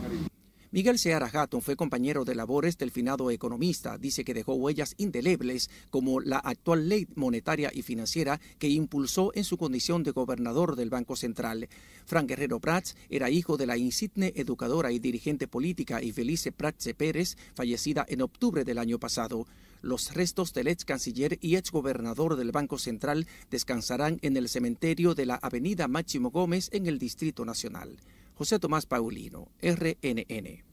Miguel 0.71 0.99
Seara 0.99 1.31
Hatton 1.33 1.62
fue 1.62 1.77
compañero 1.77 2.27
de 2.27 2.35
labores 2.35 2.77
del 2.77 2.90
finado 2.90 3.31
economista. 3.31 3.97
Dice 3.97 4.23
que 4.23 4.35
dejó 4.35 4.53
huellas 4.53 4.94
indelebles 4.99 5.71
como 5.88 6.21
la 6.21 6.37
actual 6.37 6.90
ley 6.90 7.09
monetaria 7.14 7.71
y 7.73 7.81
financiera 7.81 8.38
que 8.59 8.68
impulsó 8.68 9.33
en 9.35 9.44
su 9.44 9.57
condición 9.57 10.03
de 10.03 10.11
gobernador 10.11 10.77
del 10.77 10.90
Banco 10.90 11.16
Central. 11.16 11.71
Frank 12.05 12.29
Guerrero 12.29 12.61
Prats 12.61 12.97
era 13.09 13.31
hijo 13.31 13.57
de 13.57 13.64
la 13.64 13.79
insigne 13.79 14.35
educadora 14.37 14.92
y 14.92 14.99
dirigente 14.99 15.49
política 15.49 16.03
y 16.03 16.12
Prats 16.55 16.90
Pérez, 16.94 17.38
fallecida 17.55 18.05
en 18.07 18.21
octubre 18.21 18.62
del 18.62 18.77
año 18.77 18.99
pasado. 18.99 19.47
Los 19.80 20.14
restos 20.14 20.52
del 20.52 20.68
ex 20.68 20.84
canciller 20.84 21.38
y 21.40 21.56
ex 21.56 21.70
gobernador 21.70 22.36
del 22.36 22.52
Banco 22.52 22.78
Central 22.78 23.26
descansarán 23.50 24.18
en 24.22 24.36
el 24.36 24.48
cementerio 24.48 25.14
de 25.14 25.26
la 25.26 25.36
Avenida 25.36 25.88
Máximo 25.88 26.30
Gómez 26.30 26.68
en 26.72 26.86
el 26.86 26.98
Distrito 26.98 27.44
Nacional. 27.44 27.96
José 28.34 28.58
Tomás 28.58 28.86
Paulino, 28.86 29.48
RNN. 29.62 30.64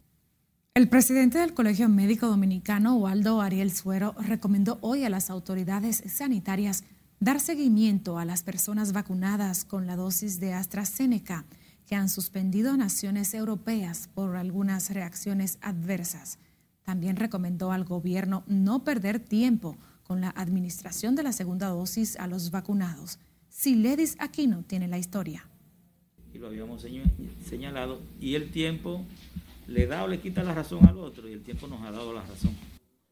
El 0.75 0.89
presidente 0.89 1.37
del 1.37 1.53
Colegio 1.53 1.87
Médico 1.87 2.27
Dominicano, 2.27 2.97
Waldo 2.97 3.41
Ariel 3.41 3.71
Suero, 3.71 4.13
recomendó 4.19 4.77
hoy 4.81 5.05
a 5.05 5.09
las 5.09 5.29
autoridades 5.29 6.03
sanitarias 6.07 6.83
dar 7.19 7.39
seguimiento 7.39 8.19
a 8.19 8.25
las 8.25 8.43
personas 8.43 8.91
vacunadas 8.91 9.63
con 9.63 9.87
la 9.87 9.95
dosis 9.95 10.39
de 10.39 10.53
AstraZeneca 10.53 11.45
que 11.85 11.95
han 11.95 12.09
suspendido 12.09 12.75
naciones 12.75 13.33
europeas 13.33 14.09
por 14.13 14.35
algunas 14.35 14.89
reacciones 14.89 15.57
adversas. 15.61 16.39
También 16.85 17.17
recomendó 17.17 17.71
al 17.71 17.83
gobierno 17.83 18.43
no 18.47 18.83
perder 18.83 19.19
tiempo 19.19 19.75
con 20.03 20.21
la 20.21 20.29
administración 20.29 21.15
de 21.15 21.23
la 21.23 21.33
segunda 21.33 21.67
dosis 21.67 22.15
a 22.17 22.27
los 22.27 22.51
vacunados. 22.51 23.19
Siledis 23.49 24.15
Aquino 24.19 24.63
tiene 24.63 24.87
la 24.87 24.99
historia. 24.99 25.47
Y 26.31 26.37
lo 26.37 26.47
habíamos 26.47 26.85
señalado, 27.49 28.01
y 28.19 28.35
el 28.35 28.51
tiempo 28.51 29.03
le 29.67 29.87
da 29.87 30.03
o 30.03 30.07
le 30.07 30.19
quita 30.19 30.43
la 30.43 30.53
razón 30.53 30.85
al 30.85 30.99
otro, 30.99 31.27
y 31.27 31.33
el 31.33 31.41
tiempo 31.41 31.67
nos 31.67 31.81
ha 31.81 31.91
dado 31.91 32.13
la 32.13 32.21
razón. 32.21 32.55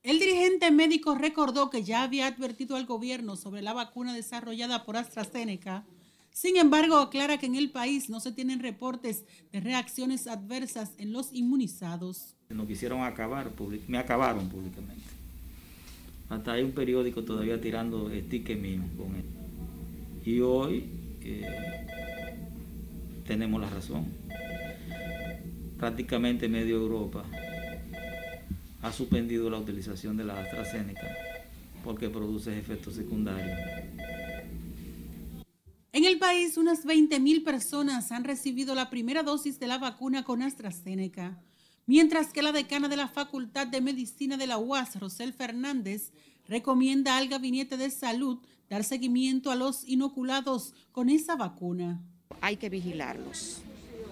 El 0.03 0.19
dirigente 0.19 0.69
médico 0.69 1.15
recordó 1.15 1.69
que 1.69 1.83
ya 1.83 2.03
había 2.03 2.27
advertido 2.27 2.75
al 2.75 2.85
gobierno 2.85 3.37
sobre 3.37 3.61
la 3.61 3.73
vacuna 3.73 4.13
desarrollada 4.13 4.83
por 4.83 4.97
AstraZeneca. 4.97 5.85
Sin 6.31 6.57
embargo, 6.57 6.97
aclara 6.97 7.37
que 7.37 7.45
en 7.45 7.55
el 7.55 7.71
país 7.71 8.09
no 8.09 8.19
se 8.19 8.33
tienen 8.33 8.59
reportes 8.59 9.23
de 9.51 9.61
reacciones 9.61 10.27
adversas 10.27 10.91
en 10.97 11.13
los 11.13 11.31
inmunizados. 11.31 12.35
Nos 12.53 12.67
quisieron 12.67 13.01
acabar, 13.01 13.51
me 13.87 13.97
acabaron 13.97 14.49
públicamente. 14.49 15.01
Hasta 16.29 16.53
hay 16.53 16.63
un 16.63 16.71
periódico 16.71 17.23
todavía 17.23 17.59
tirando 17.59 18.09
stickers 18.09 18.59
mío 18.59 18.81
con 18.97 19.15
él. 19.15 19.23
Y 20.25 20.39
hoy 20.39 20.85
eh, 21.21 21.87
tenemos 23.27 23.59
la 23.61 23.69
razón. 23.69 24.05
Prácticamente 25.77 26.47
medio 26.47 26.77
Europa 26.77 27.23
ha 28.81 28.91
suspendido 28.91 29.49
la 29.49 29.57
utilización 29.57 30.17
de 30.17 30.23
la 30.25 30.39
AstraZeneca 30.39 31.07
porque 31.83 32.09
produce 32.09 32.57
efectos 32.57 32.95
secundarios. 32.95 33.57
En 35.91 36.05
el 36.05 36.17
país, 36.17 36.57
unas 36.57 36.85
20.000 36.85 37.43
personas 37.43 38.11
han 38.11 38.23
recibido 38.23 38.73
la 38.73 38.89
primera 38.89 39.21
dosis 39.21 39.59
de 39.59 39.67
la 39.67 39.77
vacuna 39.77 40.23
con 40.23 40.41
AstraZeneca, 40.41 41.37
mientras 41.85 42.33
que 42.33 42.41
la 42.41 42.51
decana 42.51 42.87
de 42.87 42.97
la 42.97 43.07
Facultad 43.07 43.67
de 43.67 43.81
Medicina 43.81 44.37
de 44.37 44.47
la 44.47 44.57
UAS, 44.57 44.99
Rosel 44.99 45.33
Fernández, 45.33 46.11
recomienda 46.47 47.17
al 47.17 47.27
Gabinete 47.27 47.77
de 47.77 47.89
Salud 47.89 48.39
dar 48.69 48.83
seguimiento 48.83 49.51
a 49.51 49.55
los 49.55 49.87
inoculados 49.87 50.73
con 50.91 51.09
esa 51.09 51.35
vacuna. 51.35 52.01
Hay 52.41 52.57
que 52.57 52.69
vigilarlos 52.69 53.61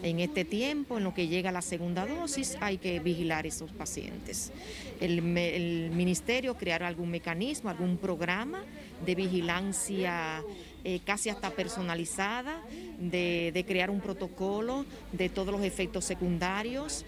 en 0.03 0.19
este 0.19 0.45
tiempo, 0.45 0.97
en 0.97 1.03
lo 1.03 1.13
que 1.13 1.27
llega 1.27 1.51
la 1.51 1.61
segunda 1.61 2.05
dosis, 2.05 2.57
hay 2.59 2.77
que 2.77 2.99
vigilar 2.99 3.45
esos 3.45 3.71
pacientes. 3.71 4.51
El, 4.99 5.21
ministerio 5.21 6.55
creará 6.55 6.87
algún 6.87 7.09
mecanismo, 7.09 7.69
algún 7.69 7.97
programa 7.97 8.63
de 9.05 9.15
vigilancia 9.15 10.43
eh, 10.83 10.99
casi 11.05 11.29
hasta 11.29 11.51
personalizada, 11.51 12.61
de 12.99 13.65
crear 13.67 13.89
un 13.89 14.01
protocolo 14.01 14.85
de 15.11 15.29
todos 15.29 15.51
los 15.53 15.63
efectos 15.63 16.05
secundarios. 16.05 17.05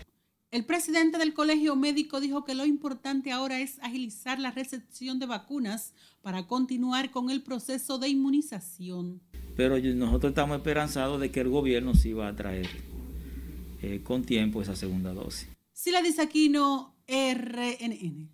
El 0.54 0.64
presidente 0.64 1.18
del 1.18 1.34
Colegio 1.34 1.76
Médico 1.76 2.22
dijo 2.22 2.46
que 2.46 2.56
lo 2.56 2.66
importante 2.66 3.34
ahora 3.34 3.60
es 3.60 3.80
agilizar 3.82 4.40
la 4.40 4.52
recepción 4.52 5.20
de 5.20 5.26
vacunas 5.26 5.94
para 6.22 6.48
continuar 6.48 7.12
con 7.12 7.30
el 7.30 7.42
proceso 7.42 7.98
de 7.98 8.08
inmunización 8.08 9.20
pero 9.56 9.80
nosotros 9.80 10.32
estamos 10.32 10.58
esperanzados 10.58 11.20
de 11.20 11.32
que 11.32 11.42
el 11.42 11.50
gobierno 11.50 11.94
sí 11.94 12.14
va 12.14 12.28
a 12.28 12.36
traer 12.36 12.68
eh, 13.82 14.02
con 14.04 14.24
tiempo 14.24 14.62
esa 14.62 14.76
segunda 14.76 15.14
dosis. 15.14 15.48
Sila 15.74 16.02
Disaquino, 16.02 16.96
RNN. 17.08 18.30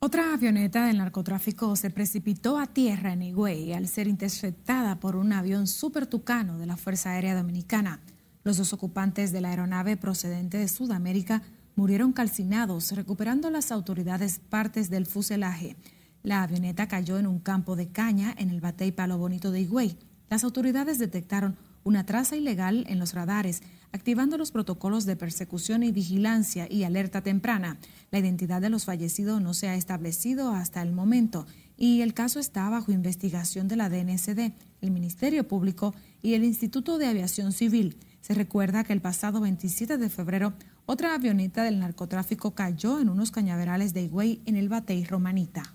Otra 0.00 0.32
avioneta 0.32 0.86
del 0.86 0.98
narcotráfico 0.98 1.74
se 1.76 1.90
precipitó 1.90 2.58
a 2.58 2.66
tierra 2.66 3.12
en 3.12 3.22
Higüey 3.22 3.72
al 3.72 3.88
ser 3.88 4.06
interceptada 4.06 5.00
por 5.00 5.16
un 5.16 5.32
avión 5.32 5.66
super 5.66 6.06
tucano 6.06 6.58
de 6.58 6.66
la 6.66 6.76
Fuerza 6.76 7.10
Aérea 7.10 7.34
Dominicana. 7.34 8.00
Los 8.48 8.56
dos 8.56 8.72
ocupantes 8.72 9.30
de 9.30 9.42
la 9.42 9.50
aeronave 9.50 9.98
procedente 9.98 10.56
de 10.56 10.68
Sudamérica 10.68 11.42
murieron 11.76 12.14
calcinados, 12.14 12.92
recuperando 12.92 13.50
las 13.50 13.70
autoridades 13.70 14.38
partes 14.38 14.88
del 14.88 15.04
fuselaje. 15.04 15.76
La 16.22 16.42
avioneta 16.42 16.88
cayó 16.88 17.18
en 17.18 17.26
un 17.26 17.40
campo 17.40 17.76
de 17.76 17.88
caña 17.88 18.34
en 18.38 18.48
el 18.48 18.62
Batey 18.62 18.90
Palo 18.90 19.18
Bonito 19.18 19.50
de 19.50 19.60
Higüey. 19.60 19.98
Las 20.30 20.44
autoridades 20.44 20.98
detectaron 20.98 21.58
una 21.84 22.06
traza 22.06 22.36
ilegal 22.36 22.86
en 22.88 22.98
los 22.98 23.12
radares, 23.12 23.62
activando 23.92 24.38
los 24.38 24.50
protocolos 24.50 25.04
de 25.04 25.16
persecución 25.16 25.82
y 25.82 25.92
vigilancia 25.92 26.66
y 26.70 26.84
alerta 26.84 27.20
temprana. 27.20 27.76
La 28.10 28.18
identidad 28.18 28.62
de 28.62 28.70
los 28.70 28.86
fallecidos 28.86 29.42
no 29.42 29.52
se 29.52 29.68
ha 29.68 29.74
establecido 29.74 30.52
hasta 30.52 30.80
el 30.80 30.92
momento 30.92 31.46
y 31.76 32.00
el 32.00 32.14
caso 32.14 32.40
está 32.40 32.66
bajo 32.70 32.92
investigación 32.92 33.68
de 33.68 33.76
la 33.76 33.90
DNCD, 33.90 34.54
el 34.80 34.90
Ministerio 34.90 35.46
Público 35.46 35.94
y 36.22 36.32
el 36.32 36.44
Instituto 36.44 36.96
de 36.96 37.08
Aviación 37.08 37.52
Civil. 37.52 37.98
Se 38.28 38.34
recuerda 38.34 38.84
que 38.84 38.92
el 38.92 39.00
pasado 39.00 39.40
27 39.40 39.96
de 39.96 40.10
febrero 40.10 40.52
otra 40.84 41.14
avioneta 41.14 41.62
del 41.62 41.78
narcotráfico 41.78 42.50
cayó 42.50 43.00
en 43.00 43.08
unos 43.08 43.30
cañaverales 43.30 43.94
de 43.94 44.02
Higüey 44.02 44.42
en 44.44 44.56
el 44.56 44.68
Batey 44.68 45.02
Romanita. 45.06 45.74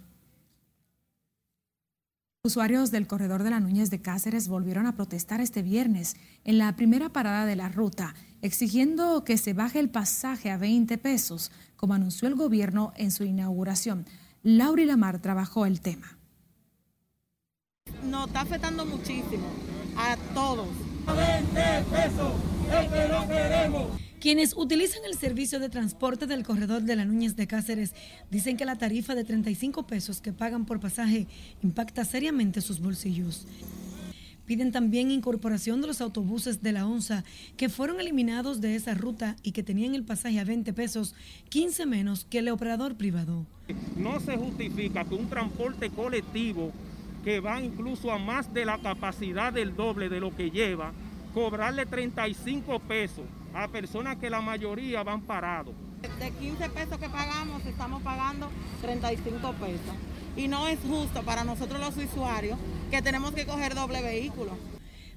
Usuarios 2.44 2.92
del 2.92 3.08
corredor 3.08 3.42
de 3.42 3.50
la 3.50 3.60
Núñez 3.60 3.90
de 3.90 4.04
Cáceres 4.04 4.50
volvieron 4.50 4.86
a 4.86 4.96
protestar 4.96 5.42
este 5.42 5.64
viernes 5.64 6.16
en 6.44 6.60
la 6.60 6.76
primera 6.76 7.10
parada 7.10 7.48
de 7.48 7.56
la 7.56 7.70
ruta, 7.70 8.14
exigiendo 8.44 9.24
que 9.24 9.38
se 9.38 9.54
baje 9.54 9.80
el 9.80 9.90
pasaje 9.90 10.52
a 10.52 10.58
20 10.58 11.00
pesos, 11.00 11.52
como 11.76 11.96
anunció 11.96 12.28
el 12.28 12.36
gobierno 12.36 12.94
en 12.98 13.10
su 13.10 13.24
inauguración. 13.24 14.06
Lauri 14.44 14.86
Lamar 14.86 15.20
trabajó 15.24 15.66
el 15.66 15.82
tema. 15.82 16.20
Nos 18.04 18.28
está 18.28 18.42
afectando 18.42 18.86
muchísimo 18.86 19.48
a 19.98 20.18
todos. 20.36 20.93
20 21.06 21.62
pesos, 21.92 22.34
es 22.72 22.92
que 22.92 23.08
no 23.10 23.28
queremos. 23.28 24.04
Quienes 24.20 24.56
utilizan 24.56 25.02
el 25.06 25.18
servicio 25.18 25.60
de 25.60 25.68
transporte 25.68 26.28
del 26.28 26.44
corredor 26.44 26.84
de 26.84 26.96
la 26.96 27.04
Núñez 27.04 27.36
de 27.36 27.46
Cáceres 27.46 27.94
dicen 28.32 28.56
que 28.56 28.64
la 28.64 28.78
tarifa 28.78 29.16
de 29.16 29.26
35 29.26 29.86
pesos 29.86 30.22
que 30.22 30.32
pagan 30.32 30.66
por 30.66 30.80
pasaje 30.80 31.28
impacta 31.62 32.06
seriamente 32.06 32.62
sus 32.62 32.80
bolsillos. 32.80 33.46
Piden 34.46 34.72
también 34.72 35.12
incorporación 35.12 35.82
de 35.82 35.88
los 35.88 36.00
autobuses 36.00 36.62
de 36.62 36.72
la 36.72 36.86
ONSA 36.86 37.24
que 37.58 37.70
fueron 37.70 38.00
eliminados 38.00 38.62
de 38.62 38.76
esa 38.76 38.94
ruta 38.94 39.36
y 39.44 39.52
que 39.52 39.64
tenían 39.64 39.96
el 39.96 40.04
pasaje 40.04 40.40
a 40.40 40.46
20 40.46 40.72
pesos, 40.74 41.16
15 41.50 41.86
menos 41.86 42.26
que 42.26 42.40
el 42.40 42.50
operador 42.50 42.96
privado. 42.96 43.46
No 43.98 44.20
se 44.20 44.38
justifica 44.38 45.06
que 45.06 45.16
un 45.16 45.30
transporte 45.30 45.90
colectivo 45.90 46.72
que 47.24 47.40
va 47.40 47.62
incluso 47.62 48.12
a 48.12 48.18
más 48.18 48.54
de 48.54 48.66
la 48.66 48.78
capacidad 48.80 49.54
del 49.54 49.76
doble 49.76 50.10
de 50.10 50.20
lo 50.20 50.36
que 50.36 50.52
lleva, 50.52 50.92
cobrarle 51.34 51.86
35 51.86 52.80
pesos 52.80 53.26
a 53.54 53.68
personas 53.68 54.18
que 54.18 54.30
la 54.30 54.42
mayoría 54.42 55.04
van 55.04 55.22
parados. 55.22 55.74
De 56.20 56.32
15 56.32 56.70
pesos 56.70 56.98
que 56.98 57.10
pagamos, 57.10 57.66
estamos 57.66 58.02
pagando 58.04 58.50
35 58.82 59.54
pesos. 59.54 59.96
Y 60.36 60.48
no 60.48 60.68
es 60.68 60.80
justo 60.80 61.24
para 61.24 61.44
nosotros 61.44 61.80
los 61.80 61.96
usuarios 61.96 62.58
que 62.92 63.02
tenemos 63.02 63.32
que 63.32 63.46
coger 63.46 63.76
doble 63.76 64.02
vehículo. 64.02 64.58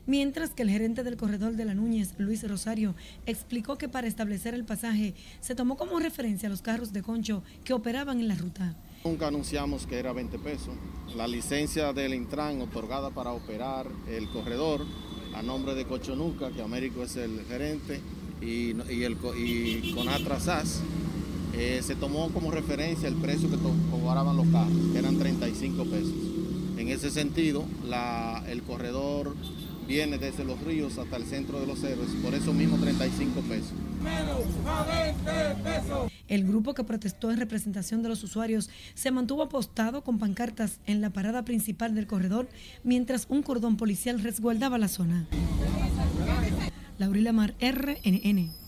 Mientras 0.06 0.50
que 0.50 0.62
el 0.62 0.70
gerente 0.70 1.02
del 1.02 1.16
corredor 1.16 1.54
de 1.54 1.64
la 1.64 1.74
Núñez, 1.74 2.14
Luis 2.18 2.48
Rosario, 2.48 2.94
explicó 3.26 3.76
que 3.76 3.88
para 3.88 4.06
establecer 4.06 4.54
el 4.54 4.64
pasaje 4.64 5.14
se 5.40 5.56
tomó 5.56 5.76
como 5.76 5.98
referencia 5.98 6.48
los 6.48 6.62
carros 6.62 6.92
de 6.92 7.02
concho 7.02 7.42
que 7.64 7.72
operaban 7.72 8.20
en 8.20 8.28
la 8.28 8.36
ruta. 8.36 8.76
Nunca 9.06 9.28
anunciamos 9.28 9.86
que 9.86 10.00
era 10.00 10.12
20 10.12 10.36
pesos. 10.40 10.74
La 11.14 11.28
licencia 11.28 11.92
del 11.92 12.12
Intran 12.12 12.60
otorgada 12.60 13.10
para 13.10 13.30
operar 13.30 13.86
el 14.08 14.28
corredor 14.30 14.84
a 15.32 15.42
nombre 15.42 15.76
de 15.76 15.84
Cochonuca, 15.84 16.50
que 16.50 16.60
Américo 16.60 17.04
es 17.04 17.14
el 17.14 17.44
gerente, 17.48 18.00
y, 18.40 18.74
y, 18.92 19.04
el, 19.04 19.16
y 19.38 19.92
con 19.92 20.08
Atrasas, 20.08 20.80
eh, 21.54 21.82
se 21.84 21.94
tomó 21.94 22.30
como 22.30 22.50
referencia 22.50 23.08
el 23.08 23.14
precio 23.14 23.48
que 23.48 23.56
cobraban 23.92 24.36
los 24.36 24.48
carros, 24.48 24.76
que 24.92 24.98
eran 24.98 25.16
35 25.16 25.84
pesos. 25.84 26.12
En 26.76 26.88
ese 26.88 27.12
sentido, 27.12 27.64
el 28.48 28.62
corredor 28.64 29.36
viene 29.86 30.18
desde 30.18 30.44
los 30.44 30.60
ríos 30.62 30.98
hasta 30.98 31.16
el 31.16 31.24
centro 31.24 31.60
de 31.60 31.66
los 31.66 31.82
héroes, 31.82 32.10
por 32.22 32.34
eso 32.34 32.52
mismo 32.52 32.76
35 32.76 33.40
pesos. 33.42 33.72
El 36.28 36.44
grupo 36.44 36.74
que 36.74 36.84
protestó 36.84 37.30
en 37.30 37.38
representación 37.38 38.02
de 38.02 38.08
los 38.08 38.22
usuarios 38.24 38.70
se 38.94 39.10
mantuvo 39.10 39.42
apostado 39.42 40.02
con 40.02 40.18
pancartas 40.18 40.80
en 40.86 41.00
la 41.00 41.10
parada 41.10 41.44
principal 41.44 41.94
del 41.94 42.06
corredor 42.06 42.48
mientras 42.84 43.26
un 43.28 43.42
cordón 43.42 43.76
policial 43.76 44.20
resguardaba 44.20 44.78
la 44.78 44.88
zona. 44.88 45.26
Laurila 46.98 47.32
Mar, 47.32 47.54
RNN. 47.60 48.65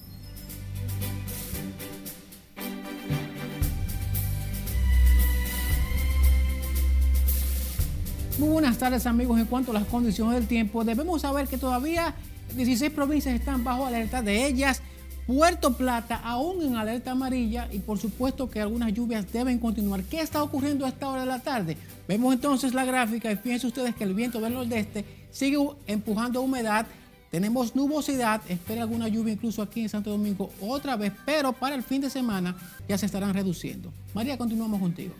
Muy 8.38 8.51
buenas 8.51 8.79
tardes 8.79 9.05
amigos. 9.07 9.40
En 9.40 9.46
cuanto 9.46 9.72
a 9.72 9.74
las 9.74 9.87
condiciones 9.87 10.37
del 10.37 10.46
tiempo, 10.46 10.85
debemos 10.85 11.22
saber 11.22 11.48
que 11.48 11.59
todavía 11.59 12.14
16 12.55 12.92
provincias 12.92 13.35
están 13.35 13.64
bajo 13.64 13.85
alerta, 13.85 14.22
de 14.22 14.46
ellas 14.46 14.81
Puerto 15.27 15.77
Plata 15.77 16.20
aún 16.24 16.62
en 16.62 16.77
alerta 16.77 17.11
amarilla 17.11 17.68
y 17.72 17.81
por 17.81 17.98
supuesto 17.98 18.48
que 18.48 18.61
algunas 18.61 18.94
lluvias 18.94 19.31
deben 19.33 19.59
continuar. 19.59 20.05
¿Qué 20.05 20.20
está 20.20 20.42
ocurriendo 20.42 20.87
a 20.87 20.90
esta 20.90 21.09
hora 21.09 21.22
de 21.22 21.27
la 21.27 21.40
tarde? 21.40 21.77
Vemos 22.07 22.33
entonces 22.33 22.74
la 22.74 22.85
gráfica 22.85 23.31
y 23.31 23.37
fíjense 23.37 23.66
ustedes 23.66 23.96
que 23.96 24.05
el 24.05 24.14
viento 24.14 24.40
del 24.40 24.55
nordeste 24.55 25.05
sigue 25.33 25.59
empujando 25.87 26.40
humedad 26.40 26.87
tenemos 27.31 27.77
nubosidad, 27.77 28.40
espera 28.48 28.83
alguna 28.83 29.09
lluvia 29.09 29.35
incluso 29.35 29.61
aquí 29.61 29.83
en 29.83 29.90
Santo 29.90 30.11
Domingo 30.11 30.51
otra 30.62 30.96
vez, 30.96 31.12
pero 31.27 31.53
para 31.53 31.74
el 31.74 31.83
fin 31.83 32.01
de 32.01 32.09
semana 32.09 32.57
ya 32.88 32.96
se 32.96 33.05
estarán 33.05 33.35
reduciendo. 33.35 33.92
María, 34.14 34.38
continuamos 34.38 34.81
contigo. 34.81 35.14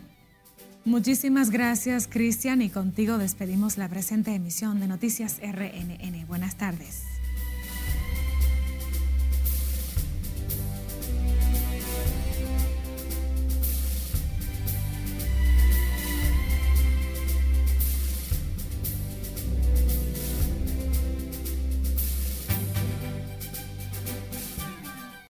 Muchísimas 0.85 1.49
gracias, 1.49 2.07
Cristian, 2.07 2.61
y 2.61 2.69
contigo 2.69 3.17
despedimos 3.17 3.77
la 3.77 3.89
presente 3.89 4.33
emisión 4.33 4.79
de 4.79 4.87
Noticias 4.87 5.39
RNN. 5.41 6.25
Buenas 6.25 6.55
tardes. 6.55 7.18